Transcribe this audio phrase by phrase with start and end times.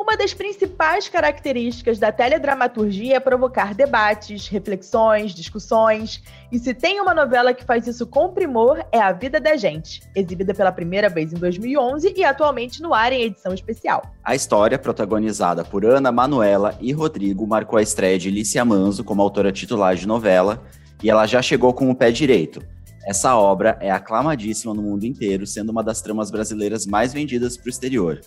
[0.00, 6.22] Uma das principais características da teledramaturgia é provocar debates, reflexões, discussões.
[6.50, 10.02] E se tem uma novela que faz isso com primor, é A Vida da Gente,
[10.16, 14.02] exibida pela primeira vez em 2011 e atualmente no ar em edição especial.
[14.24, 19.20] A história, protagonizada por Ana Manuela e Rodrigo, marcou a estreia de Lícia Manzo como
[19.20, 20.62] autora titular de novela,
[21.02, 22.62] e ela já chegou com o pé direito.
[23.04, 27.66] Essa obra é aclamadíssima no mundo inteiro, sendo uma das tramas brasileiras mais vendidas para
[27.66, 28.18] o exterior.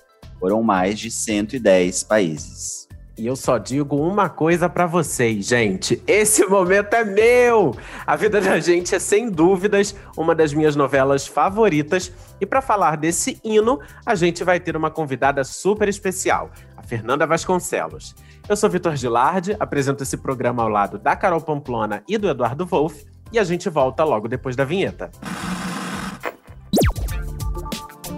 [0.43, 2.85] Foram mais de 110 países.
[3.17, 6.03] E eu só digo uma coisa para vocês, gente.
[6.05, 7.73] Esse momento é meu!
[8.05, 12.11] A Vida da Gente é, sem dúvidas, uma das minhas novelas favoritas.
[12.41, 17.25] E para falar desse hino, a gente vai ter uma convidada super especial, a Fernanda
[17.25, 18.13] Vasconcelos.
[18.45, 22.65] Eu sou Vitor Gilardi, apresento esse programa ao lado da Carol Pamplona e do Eduardo
[22.65, 23.05] Wolff.
[23.31, 25.09] E a gente volta logo depois da vinheta.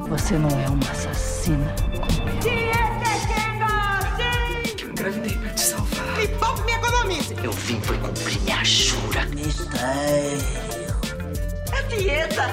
[0.10, 1.86] Você não é uma assassina
[9.76, 10.96] Mistério.
[11.74, 12.44] É dieta.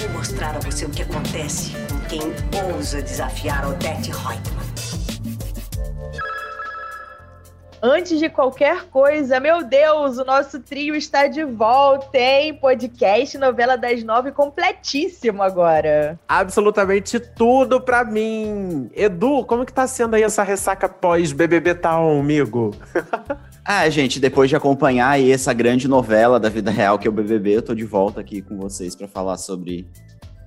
[0.00, 2.20] Eu vou mostrar a você o que acontece com quem
[2.72, 4.64] ousa desafiar Odette Reutemann.
[7.82, 12.54] Antes de qualquer coisa, meu Deus, o nosso trio está de volta, hein?
[12.54, 16.18] Podcast Novela das Nove completíssimo agora.
[16.26, 18.88] Absolutamente tudo pra mim.
[18.94, 22.70] Edu, como que tá sendo aí essa ressaca pós-BBB Town, amigo?
[23.66, 27.56] ah, gente, depois de acompanhar essa grande novela da vida real que é o BBB,
[27.56, 29.88] eu tô de volta aqui com vocês para falar sobre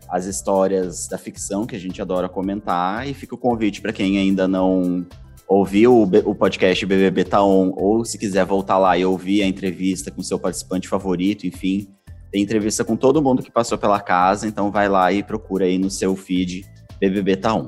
[0.08, 4.18] as histórias da ficção que a gente adora comentar e fica o convite para quem
[4.18, 5.06] ainda não
[5.48, 9.48] ouvir o, o podcast BBB Tá On, ou se quiser voltar lá e ouvir a
[9.48, 11.88] entrevista com seu participante favorito, enfim,
[12.32, 15.78] tem entrevista com todo mundo que passou pela casa, então vai lá e procura aí
[15.78, 16.66] no seu feed
[17.00, 17.68] BBB Tá On.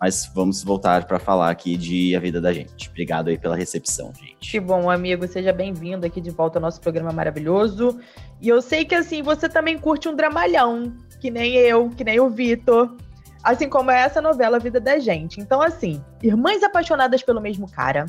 [0.00, 2.88] Mas vamos voltar para falar aqui de A Vida da Gente.
[2.88, 4.50] Obrigado aí pela recepção, gente.
[4.50, 5.28] Que bom, amigo.
[5.28, 8.00] Seja bem-vindo aqui de volta ao nosso programa maravilhoso.
[8.40, 12.18] E eu sei que, assim, você também curte um dramalhão, que nem eu, que nem
[12.18, 12.96] o Vitor.
[13.44, 15.38] Assim como é essa novela Vida da Gente.
[15.38, 18.06] Então, assim, irmãs apaixonadas pelo mesmo cara,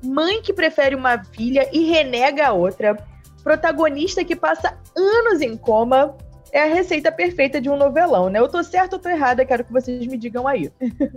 [0.00, 2.96] mãe que prefere uma filha e renega a outra,
[3.42, 6.16] protagonista que passa anos em coma,
[6.52, 8.38] é a receita perfeita de um novelão, né?
[8.38, 10.70] Eu tô certa ou tô errada, quero que vocês me digam aí.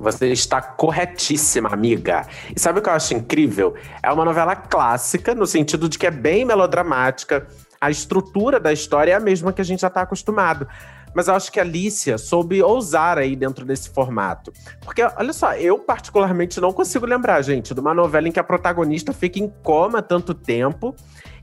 [0.00, 2.26] Você está corretíssima, amiga.
[2.56, 3.74] E sabe o que eu acho incrível?
[4.02, 7.46] É uma novela clássica, no sentido de que é bem melodramática.
[7.78, 10.66] A estrutura da história é a mesma que a gente já está acostumado.
[11.14, 14.50] Mas eu acho que a Alicia soube ousar aí dentro desse formato.
[14.82, 18.44] Porque, olha só, eu particularmente não consigo lembrar, gente, de uma novela em que a
[18.44, 20.94] protagonista fica em coma tanto tempo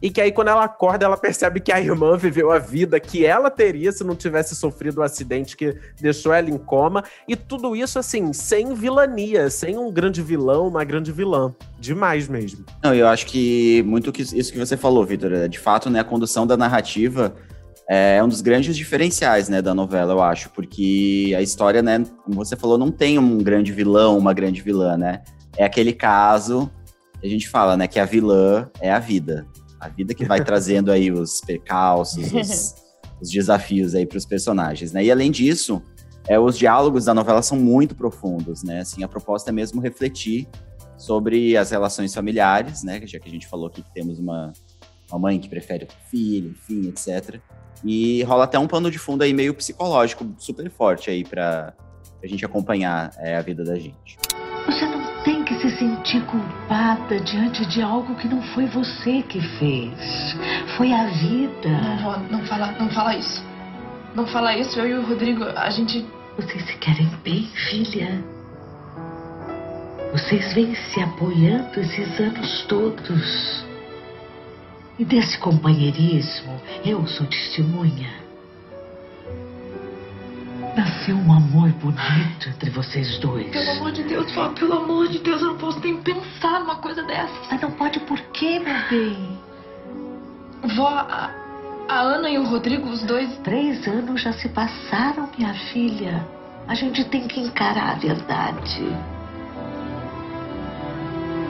[0.01, 3.25] e que aí quando ela acorda ela percebe que a irmã viveu a vida que
[3.25, 7.35] ela teria se não tivesse sofrido o um acidente que deixou ela em coma e
[7.35, 12.65] tudo isso assim sem vilania, sem um grande vilão, uma grande vilã, demais mesmo.
[12.83, 15.99] Não, eu acho que muito que isso que você falou, Vitor, é, de fato, né,
[15.99, 17.35] a condução da narrativa
[17.89, 22.35] é um dos grandes diferenciais, né, da novela, eu acho, porque a história, né, como
[22.35, 25.21] você falou, não tem um grande vilão, uma grande vilã, né?
[25.55, 26.69] É aquele caso
[27.23, 29.47] a gente fala, né, que a vilã é a vida.
[29.79, 32.75] A vida que vai trazendo aí os percalços, os,
[33.21, 35.03] os desafios aí para os personagens, né?
[35.03, 35.81] E além disso,
[36.27, 38.81] é, os diálogos da novela são muito profundos, né?
[38.81, 40.47] Assim, a proposta é mesmo refletir
[40.97, 43.01] sobre as relações familiares, né?
[43.05, 44.51] Já que a gente falou aqui que temos uma,
[45.09, 47.39] uma mãe que prefere o filho, enfim, etc.
[47.83, 51.73] E rola até um pano de fundo aí meio psicológico super forte aí para
[52.21, 54.17] a gente acompanhar é, a vida da gente.
[55.61, 60.35] Se sentir culpada diante de algo que não foi você que fez.
[60.77, 61.69] Foi a vida.
[61.69, 63.43] Não, não, não fala, não fala isso.
[64.15, 64.79] Não fala isso.
[64.79, 66.05] Eu e o Rodrigo, a gente.
[66.35, 68.23] Vocês se querem bem, filha?
[70.11, 73.65] Vocês vêm se apoiando esses anos todos.
[74.99, 78.26] E desse companheirismo eu sou testemunha.
[80.77, 83.49] Nasceu um amor bonito entre vocês dois.
[83.49, 86.75] Pelo amor de Deus, Vó, pelo amor de Deus, eu não posso nem pensar numa
[86.75, 87.33] coisa dessa.
[87.49, 89.39] Mas não pode por quê, meu bem?
[90.75, 91.31] Vó, a,
[91.89, 93.35] a Ana e o Rodrigo, os dois.
[93.39, 96.23] Três anos já se passaram, minha filha.
[96.67, 98.85] A gente tem que encarar a verdade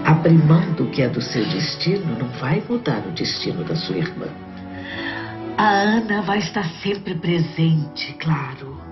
[0.08, 3.98] abrir mão do que é do seu destino não vai mudar o destino da sua
[3.98, 4.28] irmã.
[5.58, 8.87] A Ana vai estar sempre presente, claro.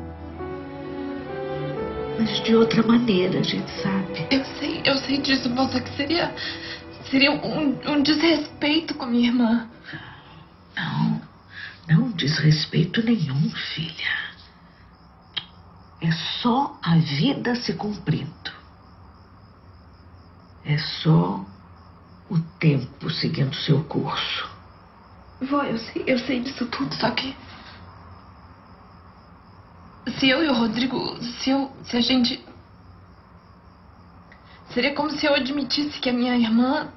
[2.17, 4.27] Mas de outra maneira, a gente sabe.
[4.31, 6.33] Eu sei, eu sei disso, moça, que seria.
[7.09, 9.69] Seria um, um desrespeito com minha irmã.
[10.75, 11.21] Não,
[11.87, 14.25] não desrespeito nenhum, filha.
[16.01, 18.51] É só a vida se cumprindo.
[20.63, 21.45] É só
[22.29, 24.49] o tempo seguindo seu curso.
[25.41, 27.35] Vó, eu sei, eu sei disso tudo, só que.
[30.19, 31.17] Se eu e o Rodrigo.
[31.23, 31.71] Se eu.
[31.83, 32.43] Se a gente.
[34.73, 36.89] Seria como se eu admitisse que a minha irmã.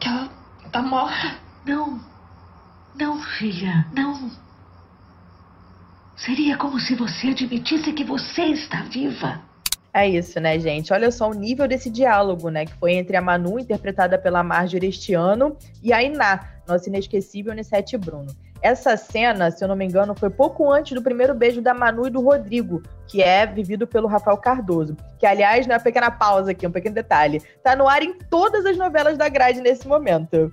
[0.00, 0.28] que ela
[0.70, 1.36] tá morta.
[1.64, 2.00] Não.
[2.94, 4.30] Não, filha, não.
[6.16, 9.40] Seria como se você admitisse que você está viva.
[9.94, 10.92] É isso, né, gente?
[10.92, 12.64] Olha só o nível desse diálogo, né?
[12.64, 17.54] Que foi entre a Manu, interpretada pela Marjorie este ano, e a Iná, nossa inesquecível
[17.54, 18.34] Nissete Bruno.
[18.60, 22.06] Essa cena, se eu não me engano, foi pouco antes do primeiro beijo da Manu
[22.06, 24.96] e do Rodrigo, que é vivido pelo Rafael Cardoso.
[25.18, 28.76] Que, aliás, uma pequena pausa aqui, um pequeno detalhe, tá no ar em todas as
[28.76, 30.52] novelas da grade nesse momento.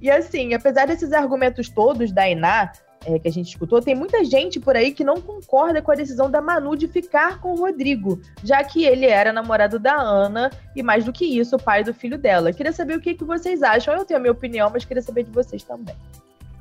[0.00, 2.72] E assim, apesar desses argumentos todos da Iná,
[3.04, 5.94] é, que a gente escutou, tem muita gente por aí que não concorda com a
[5.94, 10.50] decisão da Manu de ficar com o Rodrigo, já que ele era namorado da Ana
[10.74, 12.52] e, mais do que isso, o pai do filho dela.
[12.52, 13.94] Queria saber o que, que vocês acham.
[13.94, 15.94] Eu tenho a minha opinião, mas queria saber de vocês também.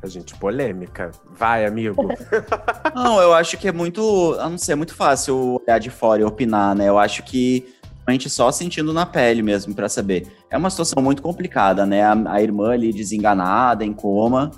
[0.02, 1.12] A gente polêmica.
[1.32, 2.10] Vai, amigo.
[2.94, 4.02] não, eu acho que é muito,
[4.34, 6.90] eu não sei, é muito fácil olhar de fora e opinar, né?
[6.90, 7.66] Eu acho que
[8.06, 10.28] a gente só sentindo na pele mesmo para saber.
[10.50, 12.04] É uma situação muito complicada, né?
[12.04, 14.52] A, a irmã ali desenganada, em coma.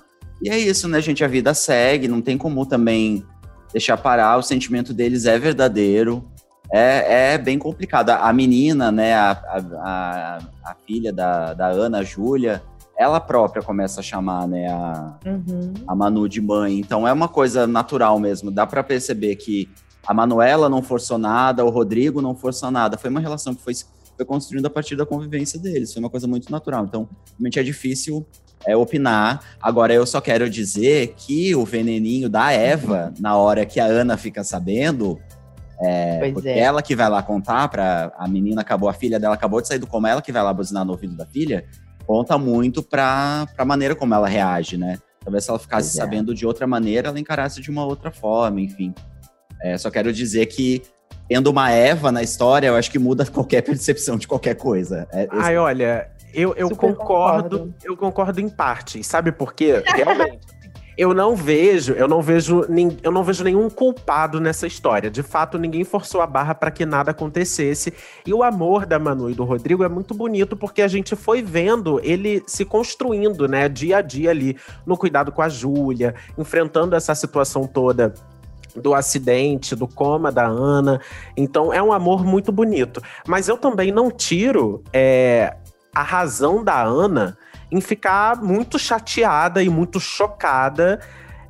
[0.45, 1.23] E é isso, né, gente?
[1.23, 3.25] A vida segue, não tem como também
[3.73, 4.37] deixar parar.
[4.37, 6.23] O sentimento deles é verdadeiro.
[6.71, 8.11] É, é bem complicado.
[8.11, 12.61] A menina, né, a, a, a filha da, da Ana, a Júlia,
[12.95, 15.73] ela própria começa a chamar, né, a, uhum.
[15.87, 16.77] a Manu de mãe.
[16.77, 18.51] Então é uma coisa natural mesmo.
[18.51, 19.67] Dá para perceber que
[20.05, 22.99] a Manuela não forçou nada, o Rodrigo não forçou nada.
[22.99, 23.73] Foi uma relação que foi,
[24.15, 25.91] foi construída a partir da convivência deles.
[25.91, 26.85] Foi uma coisa muito natural.
[26.85, 28.23] Então, realmente é difícil
[28.65, 29.41] é, opinar.
[29.61, 34.17] Agora, eu só quero dizer que o veneninho da Eva, na hora que a Ana
[34.17, 35.19] fica sabendo,
[35.79, 36.59] é, porque é.
[36.59, 39.79] ela que vai lá contar para a menina acabou, a filha dela acabou de sair
[39.79, 41.65] do coma, ela que vai lá buzinar no ouvido da filha,
[42.05, 44.97] conta muito para a maneira como ela reage, né?
[45.23, 46.01] Talvez se ela ficasse pois é.
[46.01, 46.35] sabendo é.
[46.35, 48.93] de outra maneira, ela encarasse de uma outra forma, enfim.
[49.61, 50.83] É, só quero dizer que
[51.27, 55.07] tendo uma Eva na história, eu acho que muda qualquer percepção de qualquer coisa.
[55.11, 59.03] É, Ai, olha, eu, eu concordo, concordo, eu concordo em parte.
[59.03, 59.81] Sabe por quê?
[59.85, 60.39] Realmente.
[60.97, 62.65] eu não vejo, eu não vejo,
[63.03, 65.09] eu não vejo nenhum culpado nessa história.
[65.09, 67.93] De fato, ninguém forçou a barra para que nada acontecesse.
[68.25, 71.41] E o amor da Manu e do Rodrigo é muito bonito porque a gente foi
[71.41, 76.95] vendo ele se construindo, né, dia a dia ali, no cuidado com a Júlia, enfrentando
[76.95, 78.13] essa situação toda
[78.75, 81.01] do acidente, do coma da Ana.
[81.35, 83.01] Então é um amor muito bonito.
[83.27, 85.55] Mas eu também não tiro é,
[85.95, 87.37] a razão da Ana
[87.71, 90.99] em ficar muito chateada e muito chocada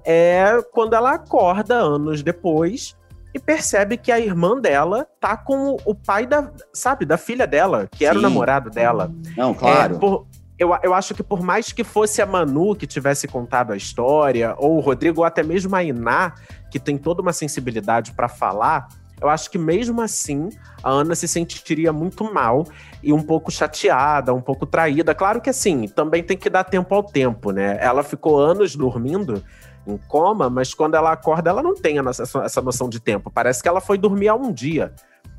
[0.05, 2.95] é quando ela acorda anos depois
[3.33, 7.87] e percebe que a irmã dela tá com o pai da, sabe, da filha dela,
[7.91, 8.05] que Sim.
[8.05, 9.11] era o namorado dela.
[9.35, 9.95] Não, claro.
[9.95, 10.25] É, por,
[10.57, 14.55] eu, eu acho que por mais que fosse a Manu que tivesse contado a história,
[14.57, 16.33] ou o Rodrigo, ou até mesmo a Iná,
[16.71, 18.87] que tem toda uma sensibilidade para falar,
[19.21, 20.49] eu acho que mesmo assim
[20.83, 22.65] a Ana se sentiria muito mal
[23.01, 25.15] e um pouco chateada, um pouco traída.
[25.15, 27.77] Claro que assim, também tem que dar tempo ao tempo, né?
[27.79, 29.43] Ela ficou anos dormindo
[29.87, 33.31] em coma, mas quando ela acorda, ela não tem essa noção de tempo.
[33.31, 34.93] Parece que ela foi dormir há um dia.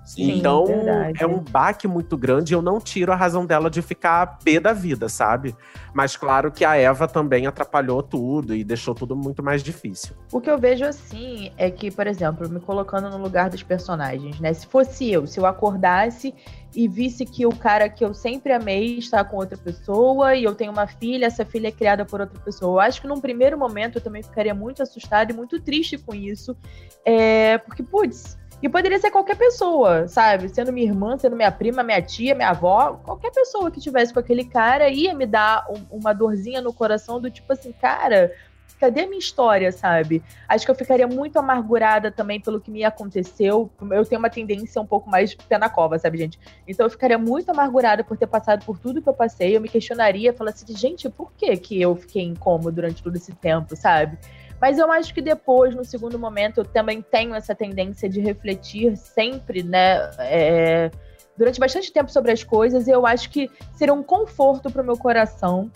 [0.06, 1.20] Sim, então, verdade.
[1.20, 2.54] é um baque muito grande.
[2.54, 5.54] Eu não tiro a razão dela de ficar pé da vida, sabe?
[5.92, 10.14] Mas claro que a Eva também atrapalhou tudo e deixou tudo muito mais difícil.
[10.32, 14.38] O que eu vejo assim é que, por exemplo, me colocando no lugar dos personagens,
[14.38, 14.54] né?
[14.54, 16.32] Se fosse eu, se eu acordasse
[16.72, 20.54] e visse que o cara que eu sempre amei está com outra pessoa e eu
[20.54, 22.74] tenho uma filha, essa filha é criada por outra pessoa.
[22.74, 26.14] Eu acho que num primeiro momento eu também ficaria muito assustada e muito triste com
[26.14, 26.56] isso.
[27.04, 30.48] É, porque, putz, e poderia ser qualquer pessoa, sabe?
[30.48, 34.20] Sendo minha irmã, sendo minha prima, minha tia, minha avó, qualquer pessoa que tivesse com
[34.20, 38.32] aquele cara ia me dar um, uma dorzinha no coração do tipo assim, cara,
[38.78, 40.22] cadê a minha história, sabe?
[40.48, 43.70] Acho que eu ficaria muito amargurada também pelo que me aconteceu.
[43.90, 46.38] Eu tenho uma tendência um pouco mais pé na cova, sabe, gente?
[46.66, 49.56] Então eu ficaria muito amargurada por ter passado por tudo que eu passei.
[49.56, 53.34] Eu me questionaria, falaria assim, gente, por que que eu fiquei incômodo durante todo esse
[53.34, 54.18] tempo, sabe?
[54.60, 58.96] Mas eu acho que depois, no segundo momento, eu também tenho essa tendência de refletir
[58.96, 60.10] sempre, né?
[60.18, 60.90] É,
[61.36, 64.84] durante bastante tempo sobre as coisas, e eu acho que seria um conforto para o
[64.84, 65.70] meu coração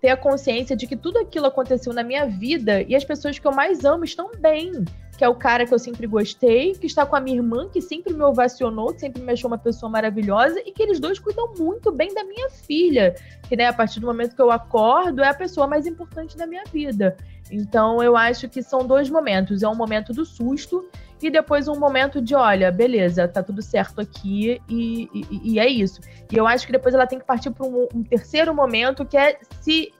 [0.00, 3.46] ter a consciência de que tudo aquilo aconteceu na minha vida e as pessoas que
[3.46, 4.84] eu mais amo estão bem.
[5.16, 7.80] Que é o cara que eu sempre gostei, que está com a minha irmã, que
[7.80, 11.52] sempre me ovacionou, que sempre me achou uma pessoa maravilhosa, e que eles dois cuidam
[11.56, 13.14] muito bem da minha filha,
[13.48, 16.46] que né, a partir do momento que eu acordo é a pessoa mais importante da
[16.46, 17.16] minha vida.
[17.52, 19.62] Então eu acho que são dois momentos.
[19.62, 20.88] É um momento do susto
[21.22, 25.68] e depois um momento de, olha, beleza, tá tudo certo aqui e, e, e é
[25.68, 26.00] isso.
[26.30, 29.16] E eu acho que depois ela tem que partir para um, um terceiro momento que
[29.16, 29.92] é se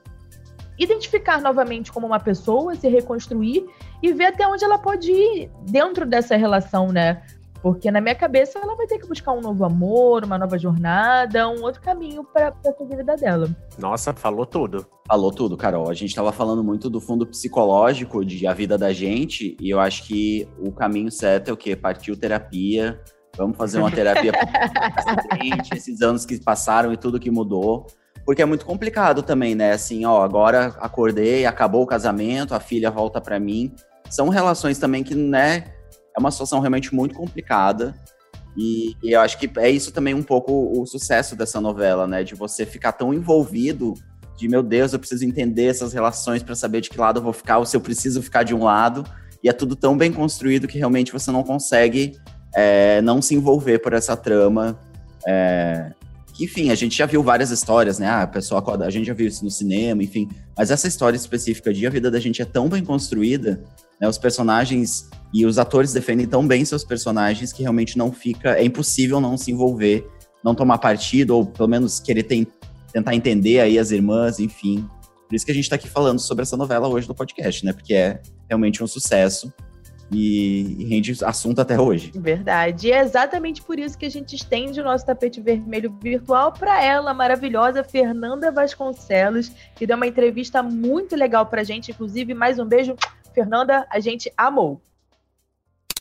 [0.77, 3.65] identificar novamente como uma pessoa, se reconstruir
[4.01, 7.21] e ver até onde ela pode ir dentro dessa relação, né?
[7.63, 11.47] Porque na minha cabeça ela vai ter que buscar um novo amor, uma nova jornada,
[11.47, 13.49] um outro caminho para a vida dela.
[13.79, 14.85] Nossa, falou tudo.
[15.07, 15.89] Falou tudo, Carol.
[15.89, 19.79] A gente estava falando muito do fundo psicológico de a vida da gente, e eu
[19.79, 21.73] acho que o caminho certo é o quê?
[21.73, 23.01] Partiu terapia.
[23.37, 27.87] Vamos fazer uma terapia para esses anos que passaram e tudo que mudou.
[28.25, 29.71] Porque é muito complicado também, né?
[29.71, 33.73] Assim, ó, agora acordei, acabou o casamento, a filha volta para mim.
[34.09, 35.63] São relações também que, né,
[36.15, 37.95] é uma situação realmente muito complicada.
[38.55, 42.23] E, e, eu acho que é isso também um pouco o sucesso dessa novela, né?
[42.23, 43.95] De você ficar tão envolvido,
[44.37, 47.33] de meu Deus, eu preciso entender essas relações para saber de que lado eu vou
[47.33, 49.03] ficar, ou se eu preciso ficar de um lado.
[49.43, 52.17] E é tudo tão bem construído que realmente você não consegue
[52.55, 54.79] é, não se envolver por essa trama.
[55.27, 55.91] É,
[56.39, 58.07] enfim, a gente já viu várias histórias, né?
[58.07, 60.27] Ah, a pessoa a gente já viu isso no cinema, enfim.
[60.57, 63.63] Mas essa história específica de a vida da gente é tão bem construída,
[64.01, 64.07] né?
[64.07, 68.57] Os personagens e os atores defendem tão bem seus personagens que realmente não fica.
[68.57, 70.07] É impossível não se envolver,
[70.43, 72.47] não tomar partido, ou pelo menos querer tem,
[72.91, 74.87] tentar entender aí as irmãs, enfim.
[75.27, 77.73] Por isso que a gente está aqui falando sobre essa novela hoje no podcast, né?
[77.73, 79.53] Porque é realmente um sucesso
[80.11, 82.11] e, rende assunto até hoje.
[82.15, 82.87] Verdade.
[82.87, 86.83] E é exatamente por isso que a gente estende o nosso tapete vermelho virtual para
[86.83, 91.91] ela, maravilhosa Fernanda Vasconcelos, que deu uma entrevista muito legal para a gente.
[91.91, 92.95] Inclusive, mais um beijo,
[93.33, 94.81] Fernanda, a gente amou.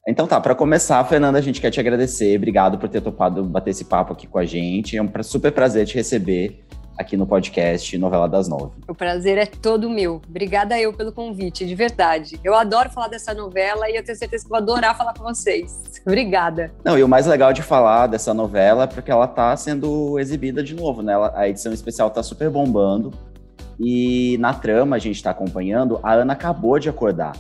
[0.07, 2.37] Então tá, para começar, Fernanda, a gente quer te agradecer.
[2.37, 4.97] Obrigado por ter topado bater esse papo aqui com a gente.
[4.97, 6.65] É um super prazer te receber
[7.03, 8.73] aqui no podcast Novela das Nove.
[8.89, 10.23] O prazer é todo meu.
[10.27, 12.41] Obrigada eu pelo convite, de verdade.
[12.43, 15.83] Eu adoro falar dessa novela e eu tenho certeza que vou adorar falar com vocês.
[16.07, 16.73] Obrigada.
[16.85, 20.63] Não, e o mais legal de falar dessa novela é porque ela tá sendo exibida
[20.63, 21.13] de novo, né?
[21.35, 23.13] a edição especial tá super bombando.
[23.79, 27.33] E na trama a gente está acompanhando, a Ana acabou de acordar.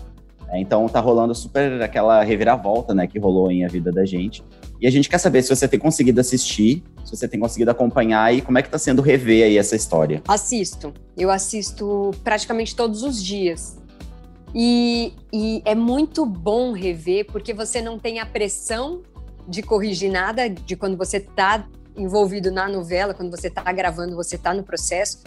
[0.48, 4.44] É, então tá rolando super aquela reviravolta, né, que rolou em A Vida da Gente.
[4.82, 8.34] E a gente quer saber se você tem conseguido assistir, se você tem conseguido acompanhar
[8.34, 10.20] e como é que tá sendo rever aí essa história.
[10.26, 10.92] Assisto.
[11.16, 13.78] Eu assisto praticamente todos os dias.
[14.52, 19.02] E, e é muito bom rever, porque você não tem a pressão
[19.46, 21.64] de corrigir nada de quando você tá
[21.96, 25.20] envolvido na novela, quando você tá gravando, você tá no processo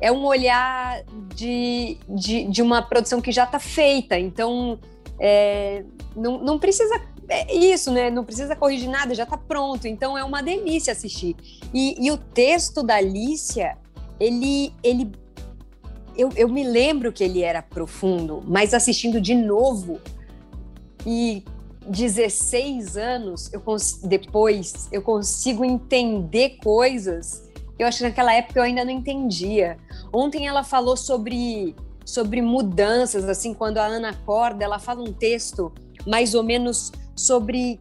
[0.00, 1.02] é um olhar
[1.34, 4.18] de, de, de uma produção que já está feita.
[4.18, 4.78] Então,
[5.18, 5.84] é,
[6.16, 7.00] não, não precisa.
[7.30, 8.10] É isso, né?
[8.10, 9.86] Não precisa corrigir nada, já está pronto.
[9.86, 11.36] Então, é uma delícia assistir.
[11.72, 13.78] E, e o texto da Alicia,
[14.18, 14.72] ele.
[14.82, 15.10] ele
[16.16, 20.00] eu, eu me lembro que ele era profundo, mas assistindo de novo
[21.06, 21.44] e
[21.86, 23.62] 16 anos eu
[24.02, 27.48] depois eu consigo entender coisas
[27.80, 29.78] eu acho que naquela época eu ainda não entendia.
[30.12, 35.72] Ontem ela falou sobre, sobre mudanças, assim, quando a Ana acorda, ela fala um texto
[36.06, 37.80] mais ou menos sobre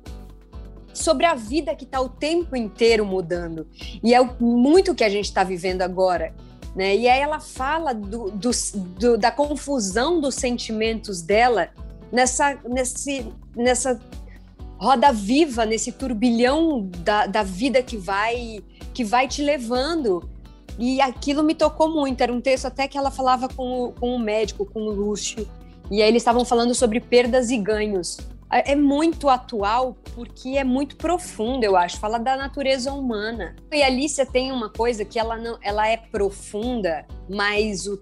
[0.93, 3.67] sobre a vida que está o tempo inteiro mudando.
[4.03, 6.33] E é muito que a gente está vivendo agora.
[6.75, 6.95] Né?
[6.97, 8.51] E aí ela fala do, do,
[8.99, 11.69] do, da confusão dos sentimentos dela
[12.11, 13.99] nessa, nesse, nessa
[14.77, 18.59] roda viva, nesse turbilhão da, da vida que vai
[18.93, 20.29] que vai te levando.
[20.77, 22.21] E aquilo me tocou muito.
[22.21, 25.47] Era um texto até que ela falava com o, com o médico, com o Lúcio.
[25.91, 28.17] E aí eles estavam falando sobre perdas e ganhos.
[28.51, 31.99] É, é muito atual porque é muito profundo, eu acho.
[31.99, 33.55] Fala da natureza humana.
[33.71, 37.99] E a Alicia tem uma coisa que ela não, ela é profunda, mas o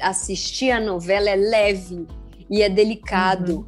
[0.00, 2.06] assistir a novela é leve
[2.50, 3.58] e é delicado.
[3.58, 3.66] Uhum.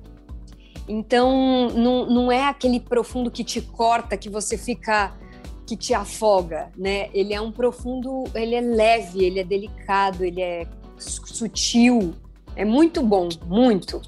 [0.88, 5.16] Então, não, não é aquele profundo que te corta, que você fica
[5.66, 7.10] que te afoga, né?
[7.12, 10.64] Ele é um profundo, ele é leve, ele é delicado, ele é
[10.96, 12.14] sutil.
[12.54, 14.00] É muito bom, muito.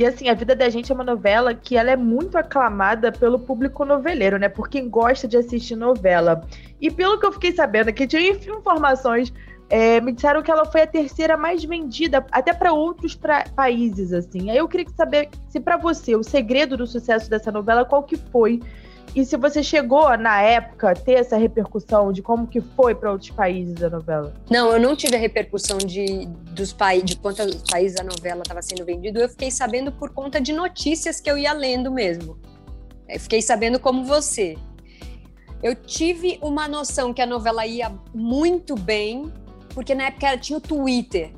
[0.00, 3.38] E assim, A Vida da Gente é uma novela que ela é muito aclamada pelo
[3.38, 4.48] público noveleiro, né?
[4.48, 6.42] Por quem gosta de assistir novela.
[6.80, 9.30] E pelo que eu fiquei sabendo, que tinha informações,
[9.68, 14.14] é, me disseram que ela foi a terceira mais vendida, até para outros pra, países,
[14.14, 14.50] assim.
[14.50, 18.16] Aí eu queria saber se para você o segredo do sucesso dessa novela, qual que
[18.16, 18.58] foi?
[19.14, 23.30] E se você chegou na época ter essa repercussão de como que foi para outros
[23.30, 24.32] países a novela?
[24.48, 28.62] Não, eu não tive a repercussão de dos países, de quantos países a novela estava
[28.62, 29.20] sendo vendida.
[29.20, 32.38] Eu fiquei sabendo por conta de notícias que eu ia lendo mesmo.
[33.08, 34.56] Eu fiquei sabendo como você.
[35.62, 39.32] Eu tive uma noção que a novela ia muito bem,
[39.74, 41.32] porque na época tinha o Twitter.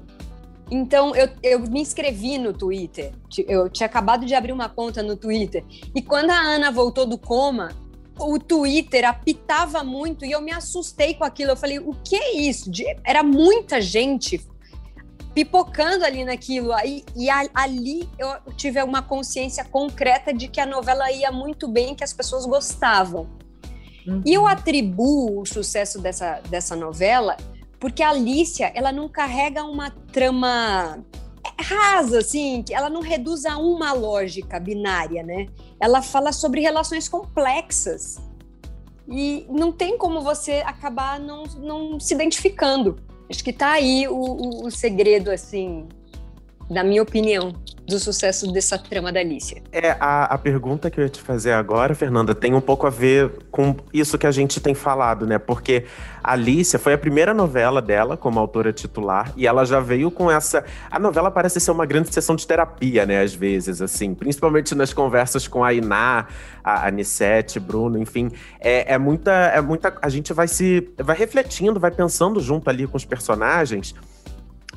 [0.74, 3.12] Então, eu, eu me inscrevi no Twitter.
[3.46, 5.62] Eu tinha acabado de abrir uma conta no Twitter.
[5.94, 7.76] E quando a Ana voltou do coma,
[8.18, 11.50] o Twitter apitava muito e eu me assustei com aquilo.
[11.50, 12.70] Eu falei, o que é isso?
[12.70, 14.40] De, era muita gente
[15.34, 16.72] pipocando ali naquilo.
[16.72, 21.68] Aí, e a, ali eu tive uma consciência concreta de que a novela ia muito
[21.68, 23.28] bem, que as pessoas gostavam.
[24.06, 24.22] Uhum.
[24.24, 27.36] E eu atribuo o sucesso dessa, dessa novela
[27.82, 31.04] porque a Alicia, ela não carrega uma trama
[31.58, 35.48] rasa, assim, ela não reduz a uma lógica binária, né?
[35.80, 38.20] Ela fala sobre relações complexas.
[39.08, 43.00] E não tem como você acabar não, não se identificando.
[43.28, 45.88] Acho que tá aí o, o, o segredo, assim,
[46.72, 47.52] da minha opinião
[47.86, 49.60] do sucesso dessa trama da Alicia.
[49.72, 52.90] É, a, a pergunta que eu ia te fazer agora, Fernanda, tem um pouco a
[52.90, 55.38] ver com isso que a gente tem falado, né?
[55.38, 55.84] Porque
[56.22, 60.30] a Alicia foi a primeira novela dela como autora titular e ela já veio com
[60.30, 60.64] essa.
[60.90, 63.20] A novela parece ser uma grande sessão de terapia, né?
[63.20, 66.28] Às vezes, assim, principalmente nas conversas com a Iná,
[66.62, 68.30] a Anissete, Bruno, enfim.
[68.60, 69.30] É, é muita.
[69.30, 69.98] É muita.
[70.00, 70.88] A gente vai se.
[70.98, 73.94] vai refletindo, vai pensando junto ali com os personagens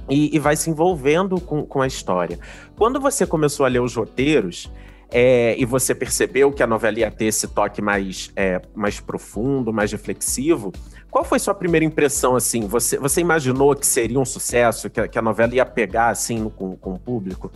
[0.10, 2.40] e, e vai se envolvendo com, com a história.
[2.78, 4.72] Quando você começou a ler os roteiros,
[5.12, 9.72] é, e você percebeu que a novela ia ter esse toque mais, é, mais profundo,
[9.72, 10.74] mais reflexivo,
[11.10, 12.68] qual foi sua primeira impressão, assim?
[12.68, 16.76] Você, você imaginou que seria um sucesso, que, que a novela ia pegar, assim, com,
[16.76, 17.52] com o público?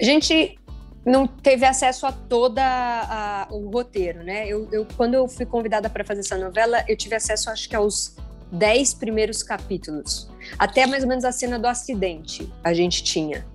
[0.00, 0.58] A gente
[1.04, 4.48] não teve acesso a toda o roteiro, né?
[4.48, 7.76] Eu, eu, quando eu fui convidada para fazer essa novela, eu tive acesso, acho que
[7.76, 8.16] aos
[8.52, 10.28] dez primeiros capítulos.
[10.58, 13.46] Até mais ou menos a cena do acidente a gente tinha.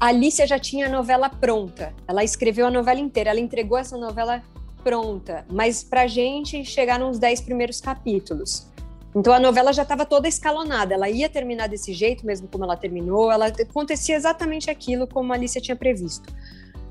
[0.00, 1.94] A Alicia já tinha a novela pronta.
[2.08, 3.30] Ela escreveu a novela inteira.
[3.30, 4.42] Ela entregou essa novela
[4.82, 5.44] pronta.
[5.50, 8.66] Mas pra gente chegar nos dez primeiros capítulos.
[9.14, 10.94] Então a novela já estava toda escalonada.
[10.94, 13.30] Ela ia terminar desse jeito, mesmo como ela terminou.
[13.30, 16.30] Ela acontecia exatamente aquilo como a Alicia tinha previsto.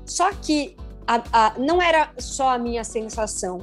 [0.04, 3.60] Só que a, a, não era só a minha sensação.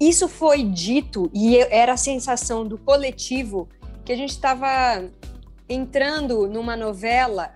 [0.00, 3.68] Isso foi dito e era a sensação do coletivo
[4.02, 5.04] que a gente estava
[5.68, 7.52] entrando numa novela,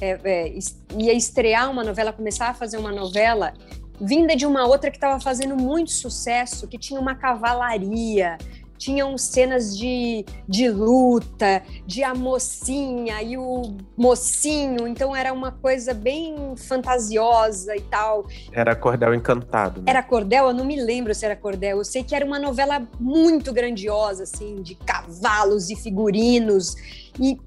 [0.00, 0.58] é, é,
[0.98, 3.52] ia estrear uma novela, começar a fazer uma novela
[4.00, 8.38] vinda de uma outra que estava fazendo muito sucesso, que tinha uma cavalaria,
[8.82, 15.94] tinham cenas de, de luta, de a mocinha e o mocinho, então era uma coisa
[15.94, 18.26] bem fantasiosa e tal.
[18.50, 19.82] Era Cordel Encantado.
[19.82, 19.86] Né?
[19.86, 22.84] Era Cordel, eu não me lembro se era Cordel, eu sei que era uma novela
[22.98, 26.74] muito grandiosa, assim, de cavalos e figurinos,
[27.20, 27.38] e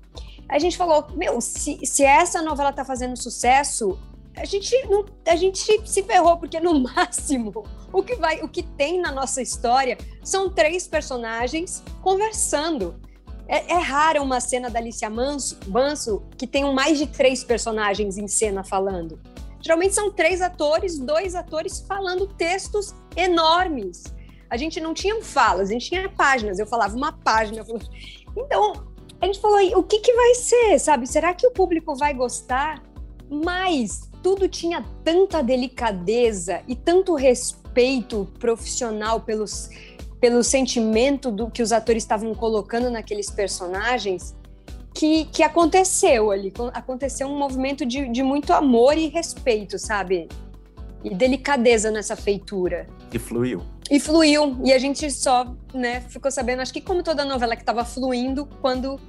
[0.47, 3.99] a gente falou, meu, se, se essa novela tá fazendo sucesso,
[4.35, 8.63] a gente não, a gente se ferrou porque no máximo o que vai, o que
[8.63, 12.99] tem na nossa história são três personagens conversando.
[13.47, 18.17] É, é rara uma cena da Alicia Manso, Manso que tenham mais de três personagens
[18.17, 19.19] em cena falando.
[19.61, 24.03] Geralmente são três atores, dois atores falando textos enormes.
[24.49, 26.59] A gente não tinha falas, a gente tinha páginas.
[26.59, 27.65] Eu falava uma página.
[28.35, 28.85] Então,
[29.19, 31.07] a gente falou, o que, que vai ser, sabe?
[31.07, 32.83] Será que o público vai gostar?
[33.29, 39.69] Mas tudo tinha tanta delicadeza e tanto respeito profissional pelos,
[40.19, 44.35] pelo sentimento do que os atores estavam colocando naqueles personagens
[44.95, 46.51] que, que aconteceu ali.
[46.73, 50.27] Aconteceu um movimento de, de muito amor e respeito, sabe?
[51.03, 52.87] E delicadeza nessa feitura.
[53.13, 53.61] E fluiu.
[53.91, 54.57] E fluiu.
[54.63, 58.47] E a gente só né, ficou sabendo, acho que como toda novela que estava fluindo,
[58.59, 58.99] quando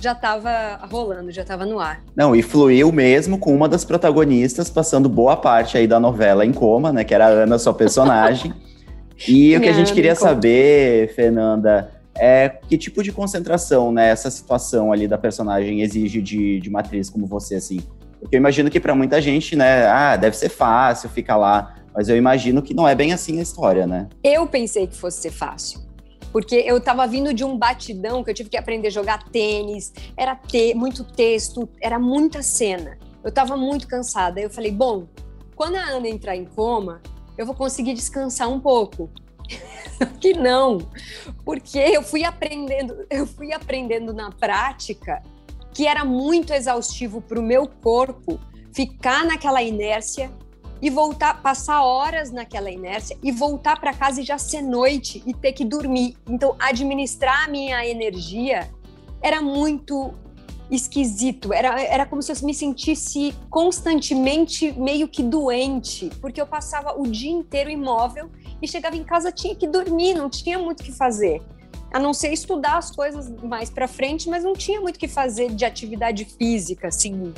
[0.00, 2.02] já estava rolando, já estava no ar.
[2.16, 6.52] Não, e fluiu mesmo com uma das protagonistas passando boa parte aí da novela em
[6.52, 7.04] coma, né?
[7.04, 8.52] Que era a Ana, sua personagem.
[9.28, 14.30] e o que a gente queria saber, Fernanda, é que tipo de concentração, né, essa
[14.30, 17.80] situação ali da personagem exige de, de uma atriz como você, assim?
[18.20, 22.08] Porque eu imagino que para muita gente, né, ah, deve ser fácil ficar lá, mas
[22.08, 24.08] eu imagino que não é bem assim a história, né?
[24.22, 25.84] Eu pensei que fosse ser fácil
[26.34, 29.92] porque eu estava vindo de um batidão que eu tive que aprender a jogar tênis,
[30.16, 30.36] era
[30.74, 32.98] muito texto, era muita cena.
[33.22, 34.40] Eu estava muito cansada.
[34.40, 35.06] Eu falei, bom,
[35.54, 37.00] quando a Ana entrar em coma,
[37.38, 39.08] eu vou conseguir descansar um pouco.
[40.20, 40.78] que não,
[41.44, 45.22] porque eu fui aprendendo, eu fui aprendendo na prática
[45.72, 48.40] que era muito exaustivo para o meu corpo
[48.72, 50.32] ficar naquela inércia
[50.84, 55.32] e voltar, passar horas naquela inércia e voltar para casa e já ser noite e
[55.32, 56.14] ter que dormir.
[56.28, 58.70] Então, administrar a minha energia
[59.22, 60.12] era muito
[60.70, 61.54] esquisito.
[61.54, 67.04] Era, era como se eu me sentisse constantemente meio que doente, porque eu passava o
[67.04, 68.28] dia inteiro imóvel
[68.60, 71.40] e chegava em casa tinha que dormir, não tinha muito o que fazer.
[71.94, 75.08] a não ser estudar as coisas mais para frente, mas não tinha muito o que
[75.08, 77.32] fazer de atividade física, assim,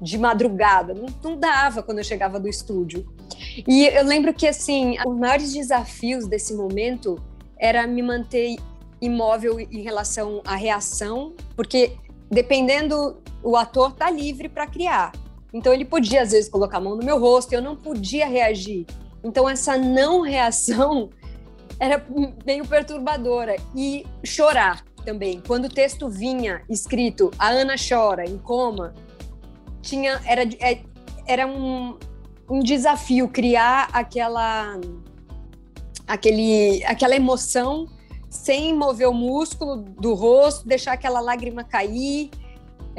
[0.00, 0.94] de madrugada.
[0.94, 3.06] Não, não, dava quando eu chegava do estúdio.
[3.66, 7.16] E eu lembro que, assim, os maiores desafios desse momento
[7.58, 8.56] era me manter
[9.00, 11.92] imóvel em relação à reação, porque
[12.30, 15.12] dependendo, o ator tá livre para criar.
[15.52, 18.86] Então ele podia às vezes colocar a mão no meu rosto, eu não podia reagir.
[19.24, 21.10] Então essa não reação
[21.80, 22.04] era
[22.44, 25.40] meio perturbadora e chorar também.
[25.46, 28.94] Quando o texto vinha escrito a Ana chora em coma,
[29.82, 30.80] tinha era é,
[31.26, 31.98] era um,
[32.48, 34.78] um desafio criar aquela
[36.06, 37.86] aquele aquela emoção
[38.30, 42.30] sem mover o músculo do rosto, deixar aquela lágrima cair.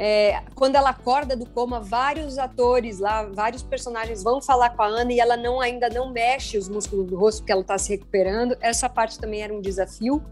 [0.02, 4.86] É, quando ela acorda do coma, vários atores lá, vários personagens vão falar com a
[4.86, 7.90] Ana e ela não ainda não mexe os músculos do rosto porque ela está se
[7.90, 8.56] recuperando.
[8.60, 10.22] Essa parte também era um desafio.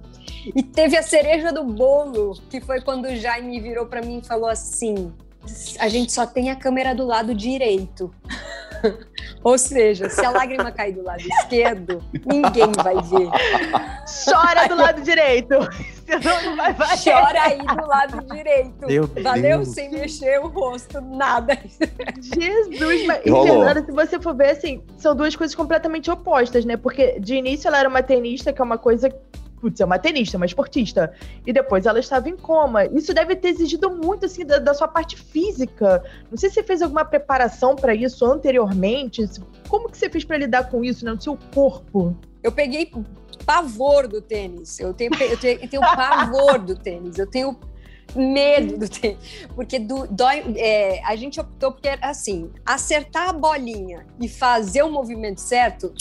[0.56, 4.26] E teve a cereja do bolo, que foi quando o Jaime virou para mim e
[4.26, 5.12] falou assim:
[5.78, 8.12] a gente só tem a câmera do lado direito.
[9.42, 13.30] Ou seja, se a lágrima cair do lado esquerdo, ninguém vai ver.
[14.24, 15.54] Chora do lado direito.
[16.04, 16.98] Senão não vai valer.
[17.04, 18.86] Chora aí do lado direito.
[18.86, 19.58] Meu Valeu?
[19.58, 19.68] Deus.
[19.68, 21.58] Sem mexer o rosto, nada.
[22.20, 26.76] Jesus, mas Fernanda, se você for ver, assim, são duas coisas completamente opostas, né?
[26.76, 29.08] Porque de início ela era uma tenista, que é uma coisa
[29.60, 31.12] putz, é uma tenista, uma esportista.
[31.46, 32.86] E depois ela estava em coma.
[32.86, 36.02] Isso deve ter exigido muito, assim, da, da sua parte física.
[36.30, 39.24] Não sei se você fez alguma preparação para isso anteriormente.
[39.68, 42.16] Como que você fez para lidar com isso, né, no seu corpo?
[42.42, 42.90] Eu peguei
[43.44, 44.78] pavor do tênis.
[44.78, 47.18] Eu tenho, eu tenho, eu tenho pavor do tênis.
[47.18, 47.58] Eu tenho
[48.14, 49.18] medo do tênis.
[49.54, 54.90] Porque do, dói, é, a gente optou porque, assim, acertar a bolinha e fazer o
[54.90, 55.92] movimento certo,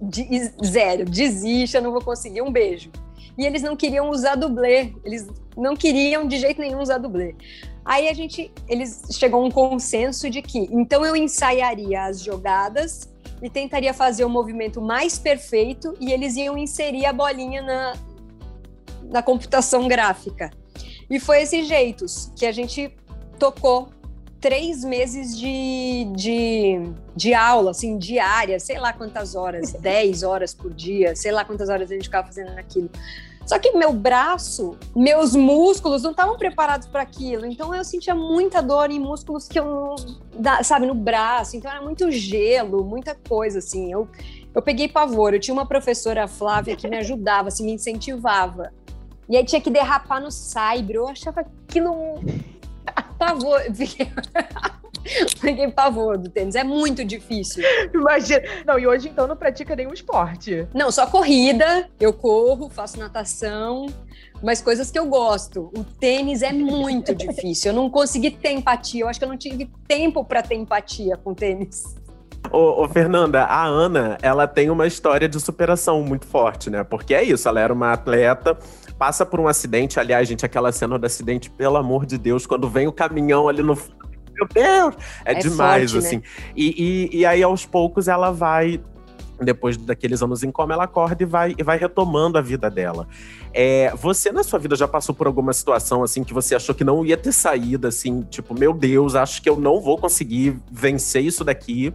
[0.00, 2.90] de, zero, desiste, eu não vou conseguir um beijo
[3.38, 7.34] e eles não queriam usar dublê, eles não queriam de jeito nenhum usar dublê.
[7.84, 13.08] Aí a gente, eles chegou a um consenso de que, então eu ensaiaria as jogadas
[13.40, 17.96] e tentaria fazer o movimento mais perfeito e eles iam inserir a bolinha na,
[19.04, 20.50] na computação gráfica.
[21.08, 22.92] E foi esses jeitos que a gente
[23.38, 23.88] tocou
[24.46, 26.80] três meses de, de,
[27.16, 31.68] de aula, assim, diária, sei lá quantas horas, 10 horas por dia, sei lá quantas
[31.68, 32.88] horas a gente ficava fazendo naquilo.
[33.44, 37.44] Só que meu braço, meus músculos não estavam preparados para aquilo.
[37.44, 41.56] Então eu sentia muita dor em músculos que eu não, sabe, no braço.
[41.56, 43.92] Então era muito gelo, muita coisa assim.
[43.92, 44.08] Eu,
[44.54, 45.34] eu peguei pavor.
[45.34, 48.72] Eu tinha uma professora Flávia que me ajudava, assim, me incentivava.
[49.28, 50.98] E aí tinha que derrapar no saibro.
[50.98, 52.14] Eu achava aquilo um
[53.18, 53.60] pavor.
[55.40, 56.54] Peguei pavor do tênis.
[56.54, 57.62] É muito difícil.
[57.94, 58.42] Imagina.
[58.64, 60.66] Não, e hoje então não pratica nenhum esporte.
[60.74, 61.88] Não, só corrida.
[61.98, 63.86] Eu corro, faço natação,
[64.42, 65.70] mas coisas que eu gosto.
[65.76, 67.70] O tênis é muito difícil.
[67.70, 69.02] Eu não consegui ter empatia.
[69.02, 71.96] Eu acho que eu não tive tempo para ter empatia com tênis.
[72.50, 76.84] Ô, ô, Fernanda, a Ana, ela tem uma história de superação muito forte, né?
[76.84, 78.56] Porque é isso, ela era uma atleta,
[78.98, 79.98] passa por um acidente.
[79.98, 83.62] Aliás, gente, aquela cena do acidente, pelo amor de Deus, quando vem o caminhão ali
[83.62, 84.94] no meu Deus!
[85.24, 86.16] É, é demais, forte, assim.
[86.16, 86.22] Né?
[86.54, 88.80] E, e, e aí, aos poucos, ela vai
[89.38, 93.06] depois daqueles anos em coma, ela acorda e vai, e vai retomando a vida dela.
[93.52, 96.84] É, você, na sua vida, já passou por alguma situação, assim, que você achou que
[96.84, 101.22] não ia ter saída, assim, tipo, meu Deus, acho que eu não vou conseguir vencer
[101.22, 101.92] isso daqui,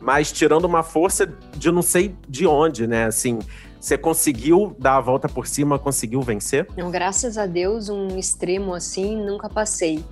[0.00, 3.38] mas tirando uma força de não sei de onde, né, assim...
[3.80, 6.68] Você conseguiu dar a volta por cima, conseguiu vencer?
[6.76, 10.04] Não, graças a Deus, um extremo assim nunca passei.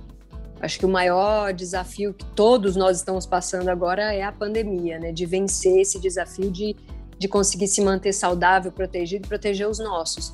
[0.59, 5.11] Acho que o maior desafio que todos nós estamos passando agora é a pandemia, né?
[5.11, 6.75] De vencer esse desafio de,
[7.19, 10.33] de conseguir se manter saudável, protegido e proteger os nossos.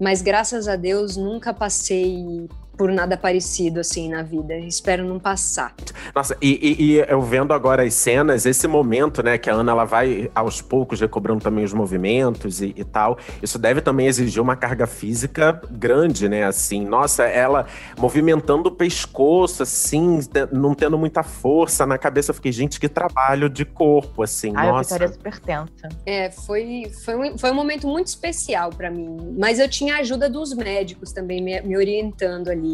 [0.00, 4.56] Mas graças a Deus nunca passei por nada parecido assim na vida.
[4.56, 5.74] Espero não passar.
[6.14, 9.72] Nossa, e, e, e, eu vendo agora as cenas, esse momento, né, que a Ana
[9.72, 13.18] ela vai aos poucos recobrando também os movimentos e, e, tal.
[13.42, 16.44] Isso deve também exigir uma carga física grande, né?
[16.44, 17.66] Assim, nossa, ela
[17.98, 20.20] movimentando o pescoço, assim,
[20.52, 22.30] não tendo muita força na cabeça.
[22.30, 24.52] Eu fiquei, gente, que trabalho de corpo, assim.
[24.54, 25.04] Ai, nossa.
[25.04, 25.88] a super tensa.
[26.04, 29.34] É, foi, foi, um, foi um momento muito especial para mim.
[29.38, 32.73] Mas eu tinha a ajuda dos médicos também me, me orientando ali ali.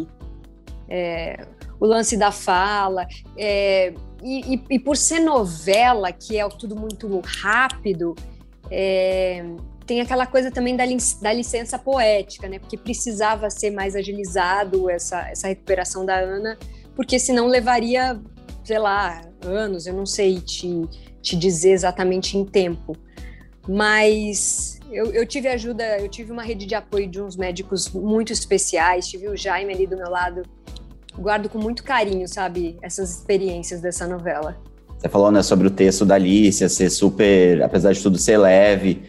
[0.93, 1.47] É,
[1.79, 3.07] o lance da fala.
[3.37, 8.13] É, e, e, e, por ser novela, que é tudo muito rápido,
[8.69, 9.43] é,
[9.85, 10.83] tem aquela coisa também da,
[11.21, 12.59] da, licença poética, né?
[12.59, 16.57] Porque precisava ser mais agilizado essa, essa recuperação da Ana,
[16.95, 18.19] porque senão levaria,
[18.63, 20.87] sei lá, anos, eu não sei te,
[21.21, 22.95] te dizer exatamente em tempo.
[23.67, 28.33] Mas Eu, eu, tive ajuda, eu tive uma rede de apoio de uns médicos muito
[28.33, 30.43] especiais, tive o Jaime ali do meu lado.
[31.17, 34.57] Guardo com muito carinho, sabe, essas experiências dessa novela.
[34.97, 39.01] Você falou, né, sobre o texto da Alicia ser super, apesar de tudo ser leve,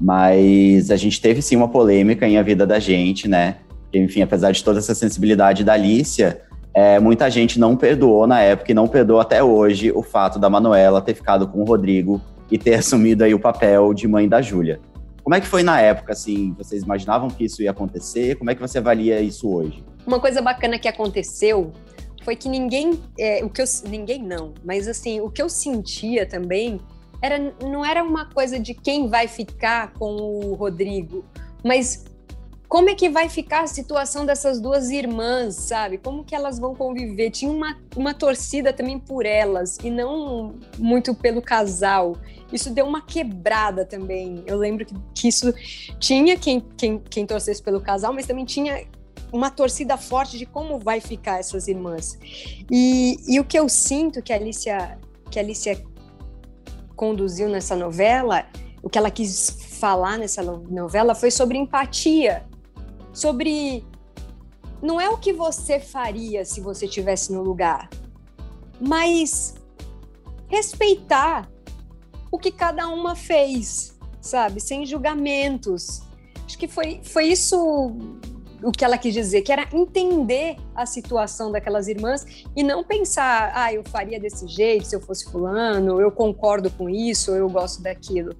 [0.00, 3.56] mas a gente teve sim uma polêmica em A Vida da Gente, né?
[3.92, 6.42] Enfim, apesar de toda essa sensibilidade da Alicia,
[6.74, 10.50] é, muita gente não perdoou na época e não perdoou até hoje o fato da
[10.50, 14.42] Manuela ter ficado com o Rodrigo e ter assumido aí o papel de mãe da
[14.42, 14.80] Júlia.
[15.22, 16.54] Como é que foi na época, assim?
[16.56, 18.36] Vocês imaginavam que isso ia acontecer?
[18.36, 19.84] Como é que você avalia isso hoje?
[20.08, 21.70] Uma coisa bacana que aconteceu
[22.24, 26.24] foi que ninguém, é, o que eu, ninguém não, mas assim, o que eu sentia
[26.24, 26.80] também
[27.20, 31.26] era, não era uma coisa de quem vai ficar com o Rodrigo,
[31.62, 32.06] mas
[32.66, 35.98] como é que vai ficar a situação dessas duas irmãs, sabe?
[35.98, 37.30] Como que elas vão conviver?
[37.30, 42.16] Tinha uma, uma torcida também por elas e não muito pelo casal.
[42.50, 44.42] Isso deu uma quebrada também.
[44.46, 45.52] Eu lembro que, que isso
[45.98, 48.86] tinha quem, quem, quem torcesse pelo casal, mas também tinha
[49.32, 52.18] uma torcida forte de como vai ficar essas irmãs.
[52.70, 54.98] E, e o que eu sinto que a Alicia,
[55.30, 55.82] que a Alicia
[56.96, 58.46] conduziu nessa novela,
[58.82, 62.46] o que ela quis falar nessa novela foi sobre empatia
[63.12, 63.84] sobre
[64.80, 67.90] não é o que você faria se você estivesse no lugar,
[68.80, 69.54] mas
[70.46, 71.50] respeitar
[72.30, 74.60] o que cada uma fez, sabe?
[74.60, 76.02] Sem julgamentos.
[76.46, 77.96] Acho que foi, foi isso
[78.62, 83.52] o que ela quis dizer, que era entender a situação daquelas irmãs e não pensar,
[83.54, 87.82] ah, eu faria desse jeito se eu fosse fulano, eu concordo com isso, eu gosto
[87.82, 88.34] daquilo.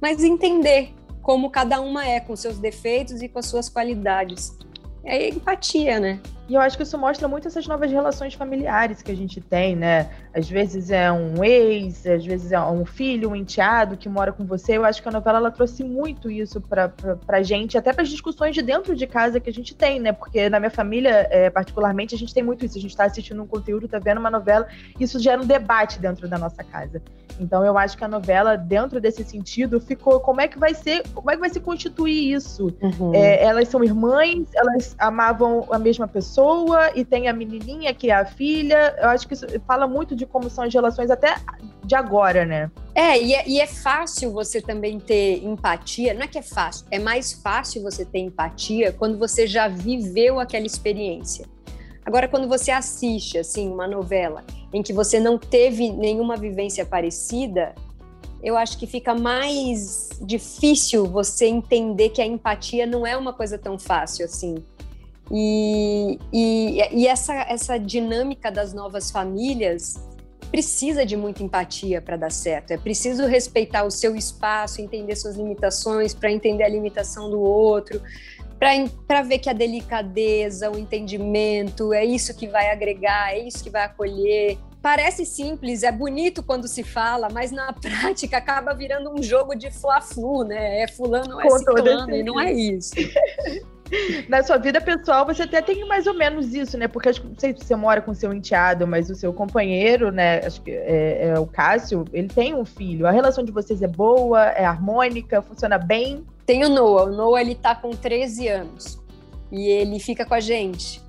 [0.00, 4.56] Mas entender como cada uma é, com seus defeitos e com as suas qualidades.
[5.04, 6.20] É empatia, né?
[6.48, 9.76] E eu acho que isso mostra muito essas novas relações familiares que a gente tem,
[9.76, 10.10] né?
[10.34, 14.44] Às vezes é um ex, às vezes é um filho, um enteado que mora com
[14.44, 14.76] você.
[14.76, 18.02] Eu acho que a novela ela trouxe muito isso pra, pra, pra gente, até para
[18.02, 20.12] as discussões de dentro de casa que a gente tem, né?
[20.12, 22.76] Porque na minha família, é, particularmente, a gente tem muito isso.
[22.76, 24.66] A gente tá assistindo um conteúdo, tá vendo uma novela,
[24.98, 27.00] isso gera um debate dentro da nossa casa.
[27.40, 31.02] Então eu acho que a novela, dentro desse sentido, ficou como é que vai ser,
[31.14, 32.74] como é que vai se constituir isso?
[32.82, 33.14] Uhum.
[33.14, 36.31] É, elas são irmãs, elas amavam a mesma pessoa
[36.94, 38.96] e tem a menininha que é a filha.
[38.98, 41.36] Eu acho que isso fala muito de como são as relações até
[41.84, 42.70] de agora, né?
[42.94, 46.14] É e, é, e é fácil você também ter empatia.
[46.14, 50.40] Não é que é fácil, é mais fácil você ter empatia quando você já viveu
[50.40, 51.46] aquela experiência.
[52.04, 57.74] Agora, quando você assiste assim uma novela em que você não teve nenhuma vivência parecida,
[58.42, 63.56] eu acho que fica mais difícil você entender que a empatia não é uma coisa
[63.56, 64.56] tão fácil assim.
[65.32, 69.98] E, e, e essa, essa dinâmica das novas famílias
[70.50, 72.72] precisa de muita empatia para dar certo.
[72.72, 78.02] É preciso respeitar o seu espaço, entender suas limitações, para entender a limitação do outro,
[79.08, 83.70] para ver que a delicadeza, o entendimento, é isso que vai agregar, é isso que
[83.70, 84.58] vai acolher.
[84.82, 89.70] Parece simples, é bonito quando se fala, mas na prática acaba virando um jogo de
[89.70, 90.82] fla-flu, né?
[90.82, 92.92] É fulano, é ciclano, e não é isso.
[94.28, 96.88] na sua vida pessoal, você até tem mais ou menos isso, né?
[96.88, 100.38] Porque não sei se você mora com seu enteado, mas o seu companheiro, né?
[100.38, 103.06] Acho que é, é, o Cássio, ele tem um filho.
[103.06, 106.24] A relação de vocês é boa, é harmônica, funciona bem?
[106.46, 107.04] Tem o Noah.
[107.04, 109.00] O Noah, ele tá com 13 anos.
[109.50, 111.02] E ele fica com a gente.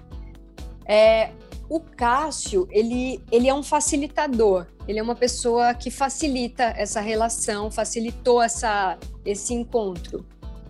[0.86, 1.30] É,
[1.70, 4.68] o Cássio, ele, ele é um facilitador.
[4.86, 10.26] Ele é uma pessoa que facilita essa relação, facilitou essa, esse encontro.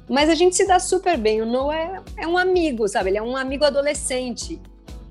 [0.09, 1.41] Mas a gente se dá super bem.
[1.41, 3.09] O Noah é, é um amigo, sabe?
[3.09, 4.61] Ele é um amigo adolescente.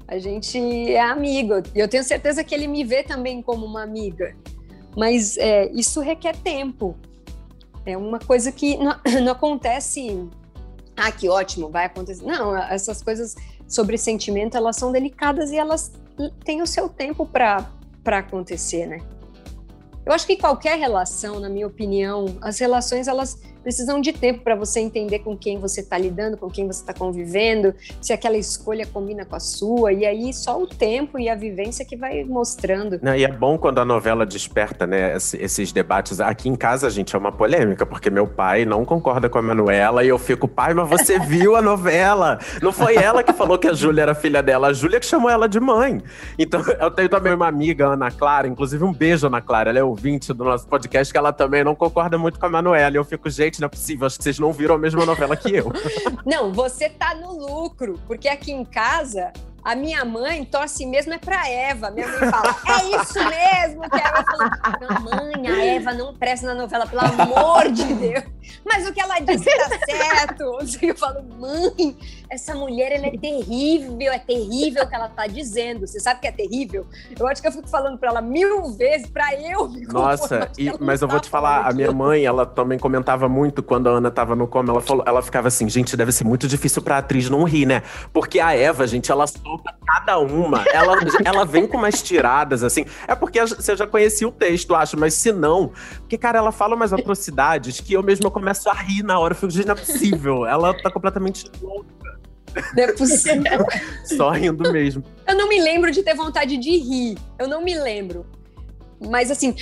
[0.07, 0.59] A gente
[0.93, 1.55] é amigo.
[1.75, 4.37] E eu tenho certeza que ele me vê também como uma amiga.
[4.97, 6.97] Mas é, isso requer tempo.
[7.87, 10.29] É uma coisa que não, não acontece.
[10.97, 12.25] Ah, que ótimo, vai acontecer.
[12.25, 13.35] Não, essas coisas
[13.67, 15.93] sobre sentimento, elas são delicadas e elas
[16.45, 17.67] têm o seu tempo para
[18.05, 18.99] acontecer, né?
[20.05, 24.55] Eu acho que qualquer relação, na minha opinião, as relações elas precisam de tempo para
[24.55, 28.87] você entender com quem você está lidando, com quem você está convivendo, se aquela escolha
[28.87, 32.99] combina com a sua, e aí só o tempo e a vivência que vai mostrando.
[33.03, 36.21] Não, e é bom quando a novela desperta, né, esses debates.
[36.21, 39.43] Aqui em casa, a gente, é uma polêmica, porque meu pai não concorda com a
[39.43, 42.39] Manuela, e eu fico, pai, mas você viu a novela?
[42.61, 45.31] Não foi ela que falou que a Júlia era filha dela, a Júlia que chamou
[45.31, 46.03] ela de mãe.
[46.39, 49.85] Então, eu tenho também uma amiga, Ana Clara, inclusive um beijo, Ana Clara, ela é
[49.85, 53.05] ouvinte do nosso podcast, que ela também não concorda muito com a Manuela, e eu
[53.05, 54.07] fico, gente, gente, não é possível.
[54.07, 55.71] Acho que vocês não viram a mesma novela que eu.
[56.25, 61.19] não, você tá no lucro, porque aqui em casa a minha mãe torce mesmo é
[61.19, 61.91] pra Eva.
[61.91, 64.51] Minha mãe fala, é isso mesmo que a Eva falou.
[64.81, 68.25] Não, mãe, a Eva não presta na novela, pelo amor de Deus.
[68.65, 70.59] mas o que ela disse tá certo.
[70.83, 71.97] Eu falo, mãe,
[72.33, 75.87] essa mulher ela é terrível, é terrível o que ela tá dizendo.
[75.87, 76.87] Você sabe que é terrível?
[77.19, 80.73] Eu acho que eu fico falando para ela mil vezes para eu me Nossa, e,
[80.81, 84.11] mas eu vou te falar, a minha mãe, ela também comentava muito quando a Ana
[84.11, 87.29] tava no coma, ela falou, ela ficava assim, gente, deve ser muito difícil pra atriz
[87.29, 87.83] não rir, né?
[88.15, 92.87] Porque a Eva, gente, ela solta cada uma, ela, ela vem com umas tiradas, assim.
[93.07, 96.75] É porque você já conhecia o texto, acho, mas se não, porque, cara, ela fala
[96.75, 99.77] umas atrocidades que eu mesmo começo a rir na hora, eu fico, gente, não é
[99.77, 102.02] possível, ela tá completamente louca.
[102.77, 103.67] Não é possível.
[104.05, 105.05] Só rindo mesmo.
[105.27, 107.19] Eu não me lembro de ter vontade de rir.
[107.39, 108.27] Eu não me lembro.
[109.01, 109.55] Mas assim,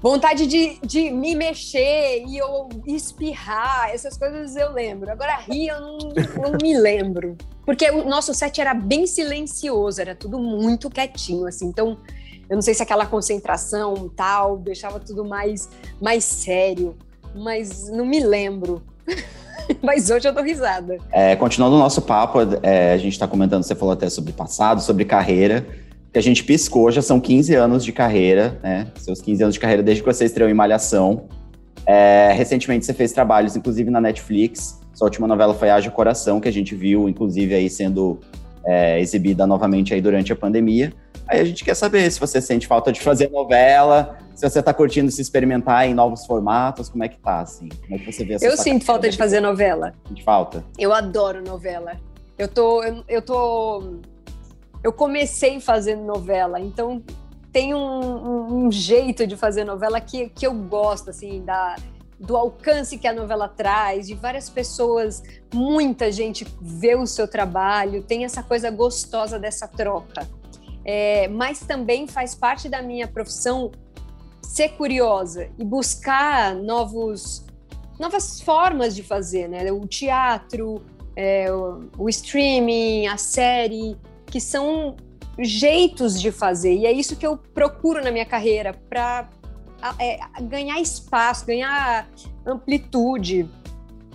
[0.00, 5.10] vontade de, de me mexer e eu espirrar, essas coisas eu lembro.
[5.10, 5.98] Agora rir eu não,
[6.42, 7.36] não me lembro.
[7.64, 11.66] Porque o nosso set era bem silencioso, era tudo muito quietinho, assim.
[11.66, 11.98] Então,
[12.48, 15.68] eu não sei se aquela concentração tal deixava tudo mais,
[16.00, 16.96] mais sério,
[17.34, 18.82] mas não me lembro.
[19.82, 20.98] Mas hoje eu dou risada.
[21.12, 24.80] É, continuando o nosso papo, é, a gente está comentando, você falou até sobre passado,
[24.80, 25.66] sobre carreira,
[26.12, 28.86] que a gente piscou, já são 15 anos de carreira, né?
[28.96, 31.24] Seus 15 anos de carreira desde que você estreou em Malhação.
[31.86, 34.80] É, recentemente você fez trabalhos, inclusive na Netflix.
[34.94, 38.20] Sua última novela foi o Coração, que a gente viu, inclusive, aí sendo
[38.66, 40.92] é, exibida novamente aí durante a pandemia.
[41.26, 44.74] Aí a gente quer saber se você sente falta de fazer novela, se você está
[44.74, 47.68] curtindo se experimentar em novos formatos, como é que tá, assim?
[47.68, 49.94] Como é que você vê essa Eu sinto falta de fazer novela.
[50.10, 50.64] De falta?
[50.78, 51.96] Eu adoro novela.
[52.36, 54.00] Eu tô, eu, eu tô,
[54.82, 57.00] eu comecei fazendo novela, então
[57.52, 61.76] tem um, um, um, jeito de fazer novela que, que eu gosto, assim, da,
[62.18, 65.22] do alcance que a novela traz, de várias pessoas,
[65.52, 70.28] muita gente vê o seu trabalho, tem essa coisa gostosa dessa troca.
[70.84, 73.72] É, mas também faz parte da minha profissão
[74.42, 77.44] ser curiosa e buscar novos,
[77.98, 79.72] novas formas de fazer, né?
[79.72, 80.82] O teatro,
[81.16, 83.96] é, o, o streaming, a série,
[84.26, 84.94] que são
[85.38, 86.74] jeitos de fazer.
[86.74, 89.28] E é isso que eu procuro na minha carreira, para
[89.98, 92.08] é, ganhar espaço, ganhar
[92.46, 93.48] amplitude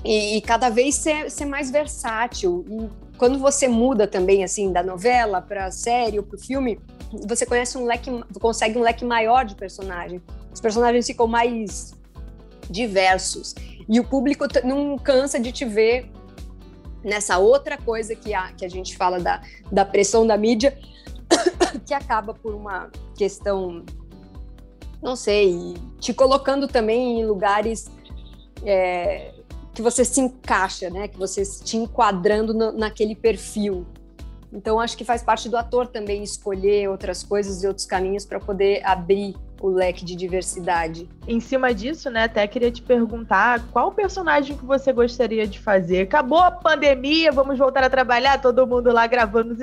[0.03, 2.65] e, e cada vez ser, ser, mais versátil.
[2.69, 6.79] E quando você muda também, assim, da novela para a série ou para o filme,
[7.27, 10.21] você conhece um leque, consegue um leque maior de personagens.
[10.53, 11.93] Os personagens ficam mais
[12.69, 13.55] diversos.
[13.87, 16.09] E o público não cansa de te ver
[17.03, 20.77] nessa outra coisa que a, que a gente fala da, da pressão da mídia,
[21.85, 23.83] que acaba por uma questão,
[25.01, 27.89] não sei, te colocando também em lugares
[28.63, 29.33] é,
[29.73, 31.07] que você se encaixa, né?
[31.07, 33.85] Que você te enquadrando no, naquele perfil.
[34.51, 38.39] Então, acho que faz parte do ator também escolher outras coisas e outros caminhos para
[38.39, 41.07] poder abrir o leque de diversidade.
[41.27, 46.03] Em cima disso, né, até queria te perguntar qual personagem que você gostaria de fazer?
[46.03, 49.53] Acabou a pandemia, vamos voltar a trabalhar, todo mundo lá gravando.
[49.53, 49.57] O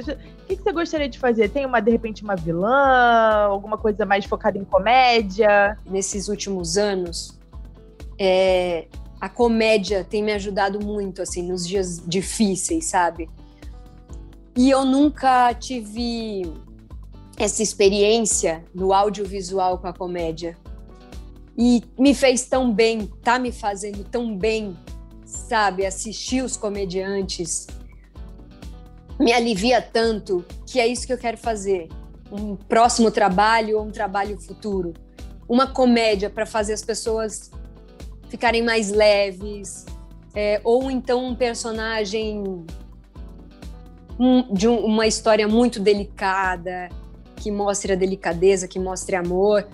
[0.47, 1.49] que, que você gostaria de fazer?
[1.49, 5.79] Tem uma, de repente, uma vilã, alguma coisa mais focada em comédia?
[5.87, 7.39] Nesses últimos anos,
[8.19, 8.87] é,
[9.21, 13.29] a comédia tem me ajudado muito, assim, nos dias difíceis, sabe?
[14.55, 16.51] E eu nunca tive
[17.38, 20.57] essa experiência no audiovisual com a comédia.
[21.57, 24.77] E me fez tão bem, tá me fazendo tão bem,
[25.25, 25.87] sabe?
[25.87, 27.66] Assistir os comediantes
[29.18, 31.88] me alivia tanto que é isso que eu quero fazer.
[32.31, 34.92] Um próximo trabalho ou um trabalho futuro.
[35.49, 37.51] Uma comédia para fazer as pessoas
[38.29, 39.87] ficarem mais leves,
[40.35, 42.42] é, ou então um personagem
[44.18, 46.88] um, de um, uma história muito delicada,
[47.47, 49.69] que mostre a delicadeza, que mostre amor.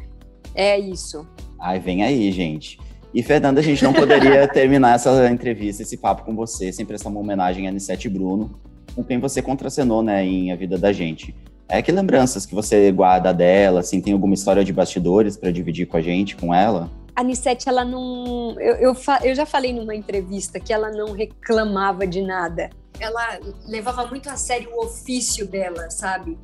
[0.55, 1.27] É isso.
[1.59, 2.79] Ai, vem aí, gente.
[3.15, 7.09] E, Fernanda, a gente não poderia terminar essa entrevista, esse papo com você, sem prestar
[7.09, 8.61] uma homenagem a Anissete Bruno,
[8.95, 11.35] com quem você contracenou, né, em A Vida da Gente.
[11.67, 15.87] É, que lembranças que você guarda dela, assim, tem alguma história de bastidores para dividir
[15.87, 16.91] com a gente, com ela?
[17.17, 18.55] A Anissete, ela não...
[18.61, 22.69] Eu, eu, eu já falei numa entrevista que ela não reclamava de nada
[23.01, 26.39] ela levava muito a sério o ofício dela, sabe?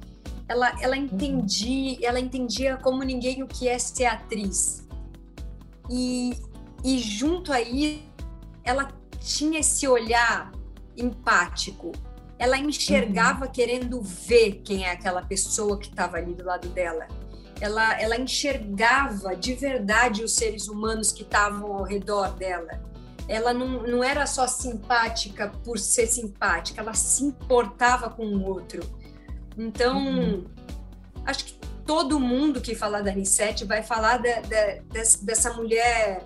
[0.48, 4.86] Ela, ela entendia, ela entendia como ninguém o que é ser atriz.
[5.90, 6.38] E,
[6.82, 8.02] e junto aí,
[8.64, 8.88] ela
[9.20, 10.50] tinha esse olhar
[10.96, 11.92] empático.
[12.38, 13.52] Ela enxergava uhum.
[13.52, 17.06] querendo ver quem é aquela pessoa que estava ali do lado dela.
[17.60, 22.88] Ela, ela enxergava de verdade os seres humanos que estavam ao redor dela
[23.28, 28.80] ela não, não era só simpática por ser simpática, ela se importava com o outro.
[29.58, 30.44] Então, uhum.
[31.26, 36.24] acho que todo mundo que falar da Anissete vai falar de, de, dessa mulher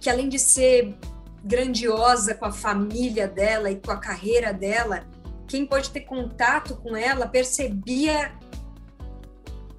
[0.00, 0.96] que, além de ser
[1.44, 5.04] grandiosa com a família dela e com a carreira dela,
[5.46, 8.32] quem pode ter contato com ela percebia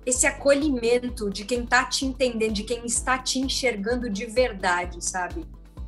[0.05, 5.45] esse acolhimento de quem está te entendendo, de quem está te enxergando de verdade, sabe?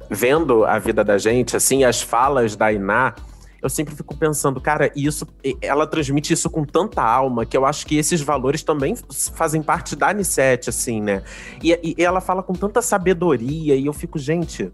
[0.09, 3.15] Vendo a vida da gente, assim, as falas da Iná,
[3.61, 5.27] eu sempre fico pensando, cara, isso,
[5.61, 8.95] ela transmite isso com tanta alma que eu acho que esses valores também
[9.33, 11.23] fazem parte da Anissete, assim, né?
[11.63, 14.71] E, e ela fala com tanta sabedoria e eu fico, gente,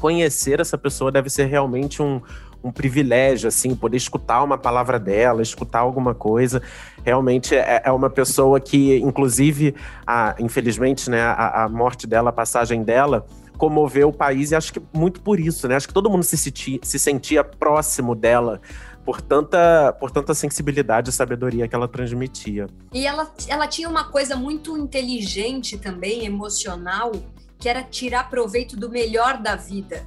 [0.00, 2.20] conhecer essa pessoa deve ser realmente um,
[2.64, 6.62] um privilégio, assim, poder escutar uma palavra dela, escutar alguma coisa.
[7.04, 9.74] Realmente é, é uma pessoa que, inclusive,
[10.06, 14.72] a, infelizmente, né, a, a, morte dela, a passagem dela, comoveu o país e acho
[14.72, 15.76] que muito por isso, né?
[15.76, 18.60] Acho que todo mundo se sentia, se sentia próximo dela
[19.04, 22.66] por tanta, por tanta sensibilidade e sabedoria que ela transmitia.
[22.92, 27.12] E ela, ela tinha uma coisa muito inteligente também, emocional,
[27.58, 30.06] que era tirar proveito do melhor da vida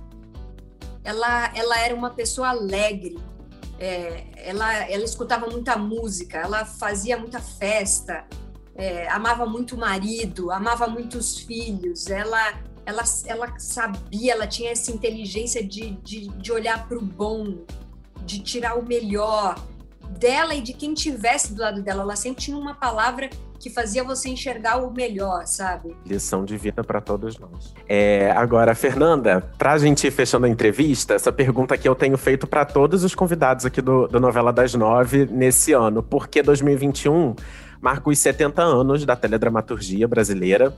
[1.07, 3.17] ela, ela era uma pessoa alegre,
[3.79, 8.25] é, ela, ela escutava muita música, ela fazia muita festa,
[8.75, 12.55] é, amava muito o marido, amava muito os filhos, ela,
[12.87, 17.65] ela, ela sabia, ela tinha essa inteligência de, de, de olhar para o bom,
[18.25, 19.61] de tirar o melhor
[20.17, 22.03] dela e de quem tivesse do lado dela.
[22.03, 23.29] Ela sempre tinha uma palavra
[23.59, 25.97] que fazia você enxergar o melhor, sabe?
[26.05, 27.73] Lição de vida para todos nós.
[27.89, 32.17] É, agora, Fernanda, para a gente ir fechando a entrevista, essa pergunta que eu tenho
[32.17, 36.01] feito para todos os convidados aqui do, do Novela das Nove nesse ano.
[36.01, 37.35] Por que 2021
[37.81, 40.73] marca os 70 anos da teledramaturgia brasileira?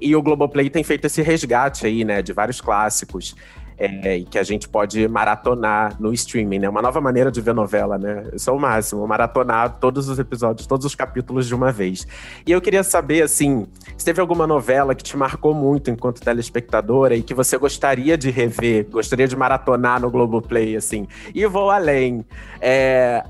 [0.00, 3.34] E o Globoplay tem feito esse resgate aí, né, de vários clássicos
[3.78, 6.68] é, e que a gente pode maratonar no streaming, né?
[6.68, 8.24] Uma nova maneira de ver novela, né?
[8.32, 12.06] Isso é o máximo, maratonar todos os episódios, todos os capítulos de uma vez.
[12.46, 13.66] E eu queria saber, assim,
[13.96, 18.30] se teve alguma novela que te marcou muito enquanto telespectadora e que você gostaria de
[18.30, 21.06] rever, gostaria de maratonar no Globoplay, assim.
[21.34, 22.24] E vou além.
[22.60, 23.22] É,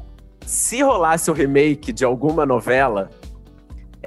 [0.45, 3.11] se rolasse o remake de alguma novela,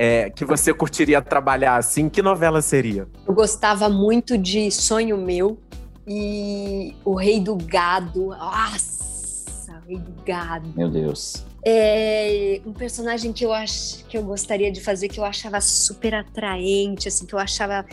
[0.01, 3.05] é, que você curtiria trabalhar assim, que novela seria?
[3.27, 5.59] Eu gostava muito de Sonho Meu,
[6.07, 8.27] e o Rei do Gado.
[8.27, 10.69] Nossa, o Rei do Gado.
[10.73, 11.45] Meu Deus.
[11.65, 16.15] É um personagem que eu acho que eu gostaria de fazer, que eu achava super
[16.15, 17.85] atraente, assim, que eu achava.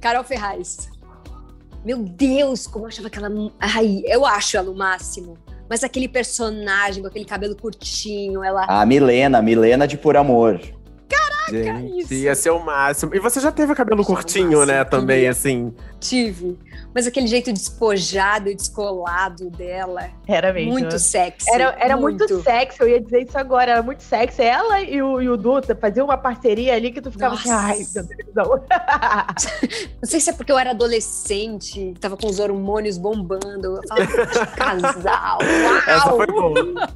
[0.00, 0.88] Carol Ferraz.
[1.84, 3.30] Meu Deus, como eu achava aquela.
[3.60, 5.38] Ai, eu acho ela o máximo.
[5.70, 8.64] Mas aquele personagem com aquele cabelo curtinho, ela.
[8.64, 10.60] A Milena, Milena de Por Amor.
[11.64, 12.14] Caraca, Gente, isso.
[12.14, 13.14] Ia ser o máximo.
[13.14, 15.72] E você já teve cabelo curtinho, né, também, assim?
[16.00, 16.58] Tive
[16.96, 20.08] mas aquele jeito despojado e descolado dela.
[20.26, 20.72] Era mesmo.
[20.72, 21.50] Muito sexy.
[21.50, 22.26] Era, era muito.
[22.26, 23.72] muito sexy, eu ia dizer isso agora.
[23.72, 24.40] Era muito sexy.
[24.40, 27.54] Ela e o, e o Duta faziam uma parceria ali que tu ficava Nossa.
[27.54, 28.44] assim, ai, meu Deus, não.
[30.00, 33.76] não sei se é porque eu era adolescente, tava com os hormônios bombando.
[33.76, 35.38] Eu falava, casal.
[35.42, 35.76] Uau!
[35.86, 36.88] Essa foi boa.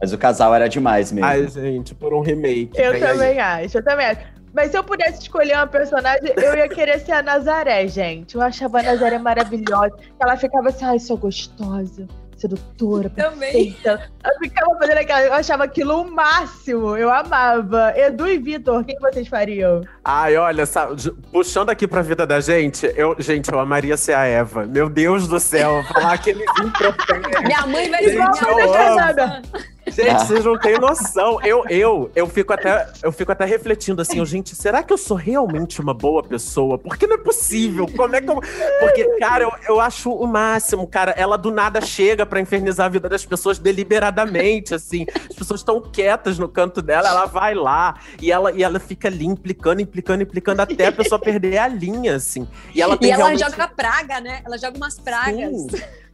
[0.00, 1.28] Mas o casal era demais mesmo.
[1.28, 2.70] Ai, gente, por um remake.
[2.76, 3.64] Eu também aí.
[3.64, 4.20] acho, eu também acho.
[4.54, 8.34] Mas se eu pudesse escolher uma personagem, eu ia querer ser a Nazaré, gente.
[8.34, 9.94] Eu achava a Nazaré maravilhosa.
[10.18, 14.10] Ela ficava assim, ai, sou gostosa, sedutora, perfeita.
[14.24, 16.96] Eu ficava fazendo aquela, eu achava aquilo o máximo.
[16.96, 17.92] Eu amava.
[17.96, 19.82] Edu e Vitor, o que vocês fariam?
[20.02, 20.94] Ai, olha, sabe,
[21.30, 24.64] puxando aqui pra vida da gente, eu, gente, eu amaria ser a Eva.
[24.64, 26.72] Meu Deus do céu, falar aquele vinho
[27.44, 29.42] Minha mãe vai dizer, minha
[29.90, 31.40] Gente, vocês não têm noção.
[31.42, 35.16] Eu, eu, eu, fico até, eu fico até refletindo assim, gente, será que eu sou
[35.16, 36.78] realmente uma boa pessoa?
[36.78, 37.86] Porque não é possível.
[37.96, 38.40] Como é que eu.
[38.80, 41.12] Porque, cara, eu, eu acho o máximo, cara.
[41.12, 45.06] Ela do nada chega para infernizar a vida das pessoas deliberadamente, assim.
[45.30, 49.08] As pessoas estão quietas no canto dela, ela vai lá e ela, e ela fica
[49.08, 52.46] ali implicando, implicando, implicando até a pessoa perder a linha, assim.
[52.74, 53.40] E ela, e ela realmente...
[53.40, 54.42] joga praga, né?
[54.44, 55.50] Ela joga umas pragas.
[55.50, 55.68] Sim.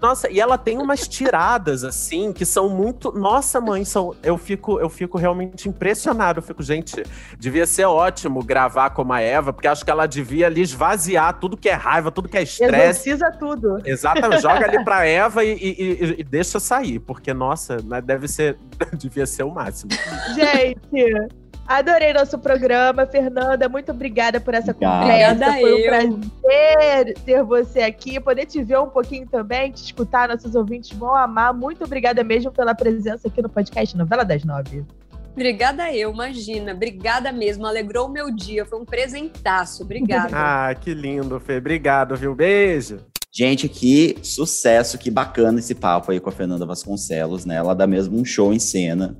[0.04, 3.10] Nossa, e ela tem umas tiradas, assim, que são muito.
[3.10, 4.14] Nossa, mãe, são...
[4.22, 6.40] eu, fico, eu fico realmente impressionado.
[6.40, 7.02] Eu fico, gente,
[7.38, 11.56] devia ser ótimo gravar como a Eva, porque acho que ela devia ali esvaziar tudo
[11.56, 13.04] que é raiva, tudo que é estresse.
[13.04, 13.78] Precisa tudo.
[13.82, 18.58] Exatamente, joga ali pra Eva e, e, e, deixa sair, porque, nossa, né, deve ser.
[18.92, 19.90] devia ser o máximo.
[20.34, 21.43] Gente.
[21.66, 23.06] Adorei nosso programa.
[23.06, 25.52] Fernanda, muito obrigada por essa conversa.
[25.60, 30.28] Foi um prazer ter você aqui, poder te ver um pouquinho também, te escutar.
[30.28, 31.54] Nossos ouvintes vão amar.
[31.54, 34.84] Muito obrigada mesmo pela presença aqui no podcast Novela das Nove.
[35.32, 36.72] Obrigada eu, imagina.
[36.72, 37.66] Obrigada mesmo.
[37.66, 38.64] Alegrou o meu dia.
[38.66, 39.82] Foi um presentaço.
[39.82, 40.30] Obrigada.
[40.36, 41.56] ah, que lindo, Fê.
[41.56, 42.34] Obrigado, viu?
[42.34, 43.00] Beijo.
[43.32, 47.56] Gente, que sucesso, que bacana esse papo aí com a Fernanda Vasconcelos, né?
[47.56, 49.16] Ela dá mesmo um show em cena.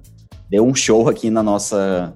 [0.48, 2.14] Deu um show aqui na nossa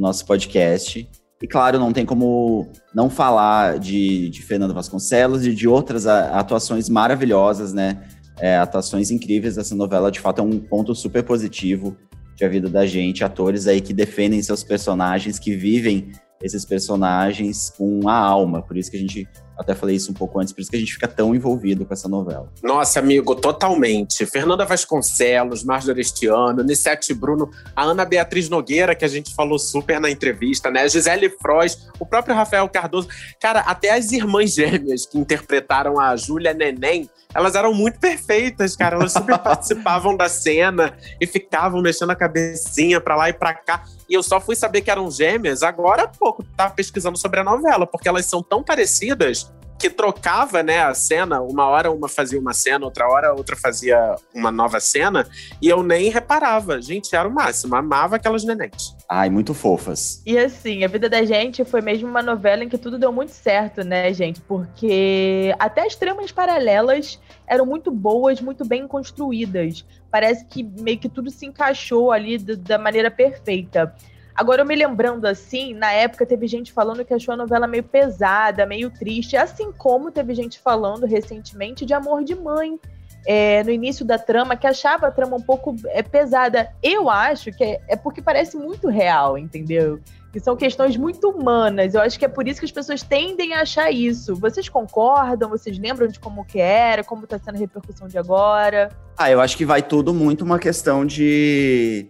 [0.00, 1.08] nosso podcast.
[1.40, 6.88] E claro, não tem como não falar de, de Fernando Vasconcelos e de outras atuações
[6.88, 8.02] maravilhosas, né?
[8.40, 11.96] É, atuações incríveis dessa novela, de fato, é um ponto super positivo
[12.36, 13.24] de a vida da gente.
[13.24, 18.62] Atores aí que defendem seus personagens, que vivem esses personagens com a alma.
[18.62, 19.28] Por isso que a gente
[19.58, 21.92] até falei isso um pouco antes, por isso que a gente fica tão envolvido com
[21.92, 22.50] essa novela.
[22.62, 24.24] Nossa, amigo, totalmente.
[24.24, 30.00] Fernanda Vasconcelos, Márcio Arestiano, Nissete Bruno, a Ana Beatriz Nogueira, que a gente falou super
[30.00, 30.88] na entrevista, né?
[30.88, 33.08] Gisele Frois, o próprio Rafael Cardoso.
[33.40, 38.96] Cara, até as irmãs gêmeas que interpretaram a Júlia Neném, elas eram muito perfeitas, cara.
[38.96, 43.84] Elas super participavam da cena e ficavam mexendo a cabecinha pra lá e pra cá.
[44.08, 47.44] E eu só fui saber que eram gêmeas agora há pouco, tava pesquisando sobre a
[47.44, 51.40] novela, porque elas são tão parecidas que trocava, né, a cena.
[51.40, 55.26] Uma hora uma fazia uma cena, outra hora outra fazia uma nova cena,
[55.62, 56.80] e eu nem reparava.
[56.82, 58.96] Gente, era o máximo, amava aquelas nenéns.
[59.08, 60.22] Ai, muito fofas.
[60.26, 63.30] E assim, a vida da gente foi mesmo uma novela em que tudo deu muito
[63.30, 64.40] certo, né, gente?
[64.40, 69.84] Porque até as tramas paralelas eram muito boas, muito bem construídas.
[70.10, 73.94] Parece que meio que tudo se encaixou ali da maneira perfeita.
[74.38, 77.82] Agora, eu me lembrando assim, na época teve gente falando que achou a novela meio
[77.82, 82.78] pesada, meio triste, assim como teve gente falando recentemente de Amor de Mãe.
[83.26, 86.72] É, no início da trama, que achava a trama um pouco é, pesada.
[86.80, 89.98] Eu acho que é, é porque parece muito real, entendeu?
[90.32, 91.94] Que são questões muito humanas.
[91.94, 94.36] Eu acho que é por isso que as pessoas tendem a achar isso.
[94.36, 95.50] Vocês concordam?
[95.50, 97.02] Vocês lembram de como que era?
[97.02, 98.88] Como está sendo a repercussão de agora?
[99.16, 102.08] Ah, eu acho que vai tudo muito uma questão de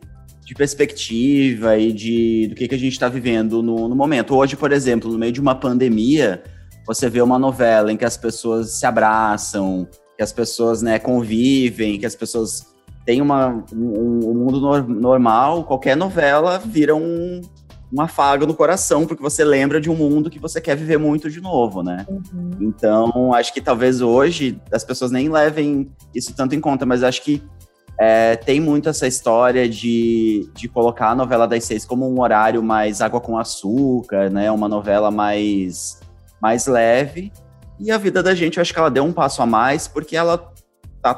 [0.49, 4.34] de perspectiva e de do que, que a gente está vivendo no, no, momento.
[4.34, 6.42] Hoje, por exemplo, no meio de uma pandemia,
[6.86, 9.86] você vê uma novela em que as pessoas se abraçam,
[10.16, 12.66] que as pessoas né, convivem, que as pessoas
[13.05, 17.42] têm uma, um, um mundo no, normal, qualquer novela vira um,
[17.92, 21.28] um afago no coração, porque você lembra de um mundo que você quer viver muito
[21.28, 22.07] de novo, né?
[22.09, 22.53] Uhum.
[22.59, 27.22] Então, acho que talvez hoje as pessoas nem levem isso tanto em conta, mas acho
[27.22, 27.42] que
[28.01, 32.62] é, tem muito essa história de, de colocar a novela das seis como um horário
[32.62, 34.51] mais água com açúcar, né?
[34.51, 35.99] Uma novela mais,
[36.40, 37.32] mais leve.
[37.80, 40.16] E a vida da gente, eu acho que ela deu um passo a mais, porque
[40.16, 40.53] ela,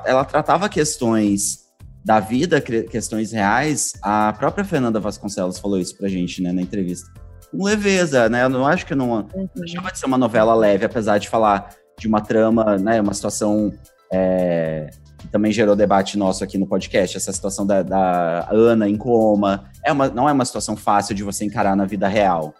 [0.06, 1.60] ela tratava questões
[2.02, 3.92] da vida, questões reais.
[4.02, 7.10] A própria Fernanda Vasconcelos falou isso pra gente, né, na entrevista.
[7.50, 8.44] Com leveza, né?
[8.44, 9.48] Eu não acho que não, uhum.
[9.54, 13.00] não chama de ser uma novela leve, apesar de falar de uma trama, né?
[13.00, 13.70] Uma situação
[14.10, 14.90] é,
[15.20, 19.64] que também gerou debate nosso aqui no podcast, essa situação da, da Ana em coma.
[19.84, 22.54] É uma, não é uma situação fácil de você encarar na vida real.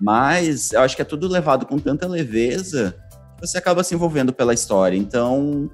[0.00, 2.94] Mas eu acho que é tudo levado com tanta leveza
[3.36, 4.96] que você acaba se envolvendo pela história.
[4.96, 5.70] Então,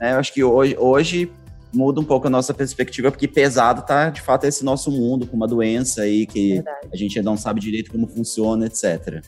[0.00, 1.32] é, eu acho que hoje, hoje
[1.72, 5.36] muda um pouco a nossa perspectiva, porque pesado tá, de fato, esse nosso mundo com
[5.36, 6.88] uma doença aí que Verdade.
[6.92, 9.22] a gente não sabe direito como funciona, etc.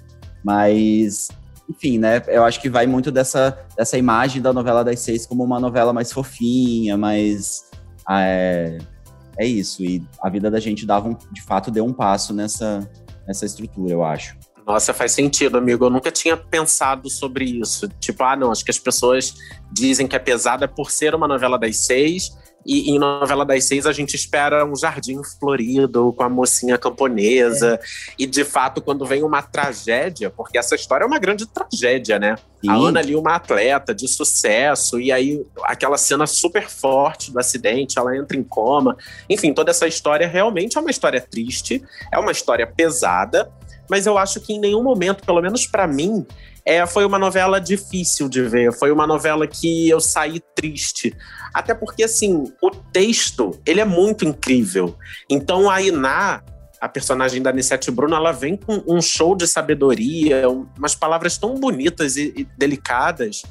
[0.45, 1.29] Mas
[1.69, 2.23] enfim, né?
[2.29, 5.93] Eu acho que vai muito dessa, dessa imagem da novela das seis como uma novela
[5.93, 7.65] mais fofinha, mais.
[8.09, 8.79] É,
[9.39, 9.83] é isso.
[9.85, 12.89] E a vida da gente dava um, de fato deu um passo nessa,
[13.27, 14.37] nessa estrutura, eu acho.
[14.67, 15.85] Nossa, faz sentido, amigo.
[15.85, 17.89] Eu nunca tinha pensado sobre isso.
[18.01, 19.35] Tipo, ah, não, acho que as pessoas
[19.71, 22.37] dizem que é pesada por ser uma novela das seis
[22.67, 27.75] e em novela das seis a gente espera um jardim florido com a mocinha camponesa.
[27.75, 27.81] É.
[28.19, 32.37] E de fato, quando vem uma tragédia, porque essa história é uma grande tragédia, né?
[32.61, 32.71] Sim.
[32.71, 37.99] A Ana ali, uma atleta de sucesso, e aí aquela cena super forte do acidente,
[37.99, 38.97] ela entra em coma.
[39.31, 43.51] Enfim, toda essa história realmente é uma história triste, é uma história pesada,
[43.89, 46.27] mas eu acho que em nenhum momento, pelo menos para mim,
[46.67, 48.73] é, foi uma novela difícil de ver.
[48.73, 51.15] Foi uma novela que eu saí triste.
[51.55, 54.97] Até porque, assim, o texto, ele é muito incrível.
[55.31, 56.43] Então, a Iná,
[56.81, 61.55] a personagem da Anissete Bruno, ela vem com um show de sabedoria, umas palavras tão
[61.55, 63.43] bonitas e, e delicadas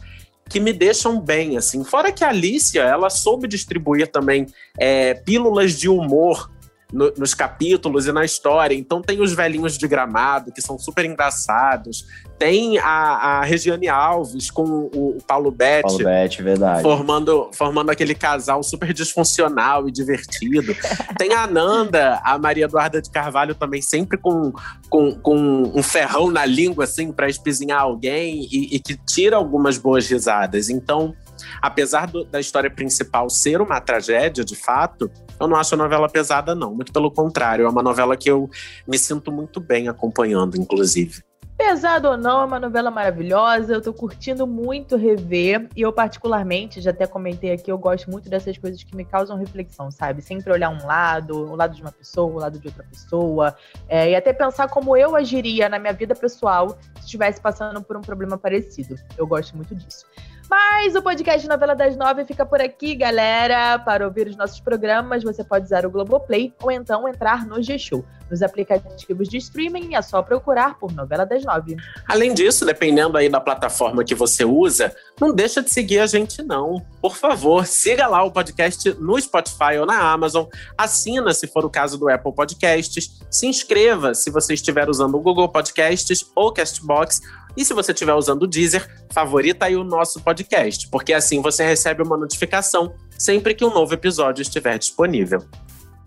[0.50, 1.84] que me deixam bem, assim.
[1.84, 4.46] Fora que a Alicia, ela soube distribuir também
[4.78, 6.52] é, pílulas de humor
[6.92, 8.76] no, nos capítulos e na história.
[8.76, 12.06] Então tem os velhinhos de gramado, que são super engraçados.
[12.38, 15.84] Tem a, a Regiane Alves com o, o Paulo Betti.
[15.84, 16.82] Paulo Betti, verdade.
[16.82, 20.76] Formando, formando aquele casal super disfuncional e divertido.
[21.18, 24.52] Tem a Ananda, a Maria Eduarda de Carvalho também, sempre com,
[24.90, 29.78] com, com um ferrão na língua, assim, para espizinhar alguém e, e que tira algumas
[29.78, 30.70] boas risadas.
[30.70, 31.16] Então,
[31.62, 36.10] apesar do, da história principal ser uma tragédia, de fato, eu não acho a novela
[36.10, 36.74] pesada, não.
[36.74, 38.50] Muito pelo contrário, é uma novela que eu
[38.88, 41.24] me sinto muito bem acompanhando, inclusive.
[41.58, 43.74] Pesado ou não, é uma novela maravilhosa.
[43.74, 45.70] Eu tô curtindo muito rever.
[45.74, 49.38] E eu, particularmente, já até comentei aqui, eu gosto muito dessas coisas que me causam
[49.38, 50.22] reflexão, sabe?
[50.22, 53.56] Sempre olhar um lado, o lado de uma pessoa, o lado de outra pessoa.
[53.88, 57.96] É, e até pensar como eu agiria na minha vida pessoal se estivesse passando por
[57.96, 58.96] um problema parecido.
[59.18, 60.06] Eu gosto muito disso.
[60.50, 63.80] Mas o podcast Novela das Nove fica por aqui, galera.
[63.80, 68.06] Para ouvir os nossos programas, você pode usar o Globoplay ou então entrar no G-Show.
[68.30, 71.78] Nos aplicativos de streaming é só procurar por Novela das Nove.
[72.08, 76.42] Além disso, dependendo aí da plataforma que você usa, não deixa de seguir a gente
[76.42, 76.84] não.
[77.02, 80.46] Por favor, siga lá o podcast no Spotify ou na Amazon,
[80.78, 85.22] assina se for o caso do Apple Podcasts, se inscreva se você estiver usando o
[85.22, 87.22] Google Podcasts ou Castbox
[87.56, 91.66] e se você estiver usando o Deezer, favorita aí o nosso podcast, porque assim você
[91.66, 95.44] recebe uma notificação sempre que um novo episódio estiver disponível.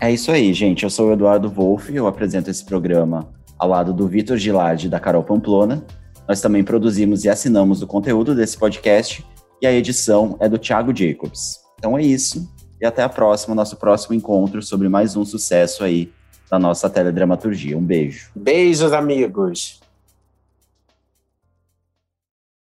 [0.00, 0.84] É isso aí, gente.
[0.84, 3.28] Eu sou o Eduardo Wolff, eu apresento esse programa
[3.58, 5.84] ao lado do Vitor Gilardi e da Carol Pamplona.
[6.28, 9.24] Nós também produzimos e assinamos o conteúdo desse podcast
[9.60, 11.58] e a edição é do Thiago Jacobs.
[11.78, 12.48] Então é isso.
[12.80, 16.12] E até a próxima, nosso próximo encontro sobre mais um sucesso aí
[16.48, 17.76] da nossa teledramaturgia.
[17.76, 18.30] Um beijo.
[18.36, 19.80] Beijos, amigos.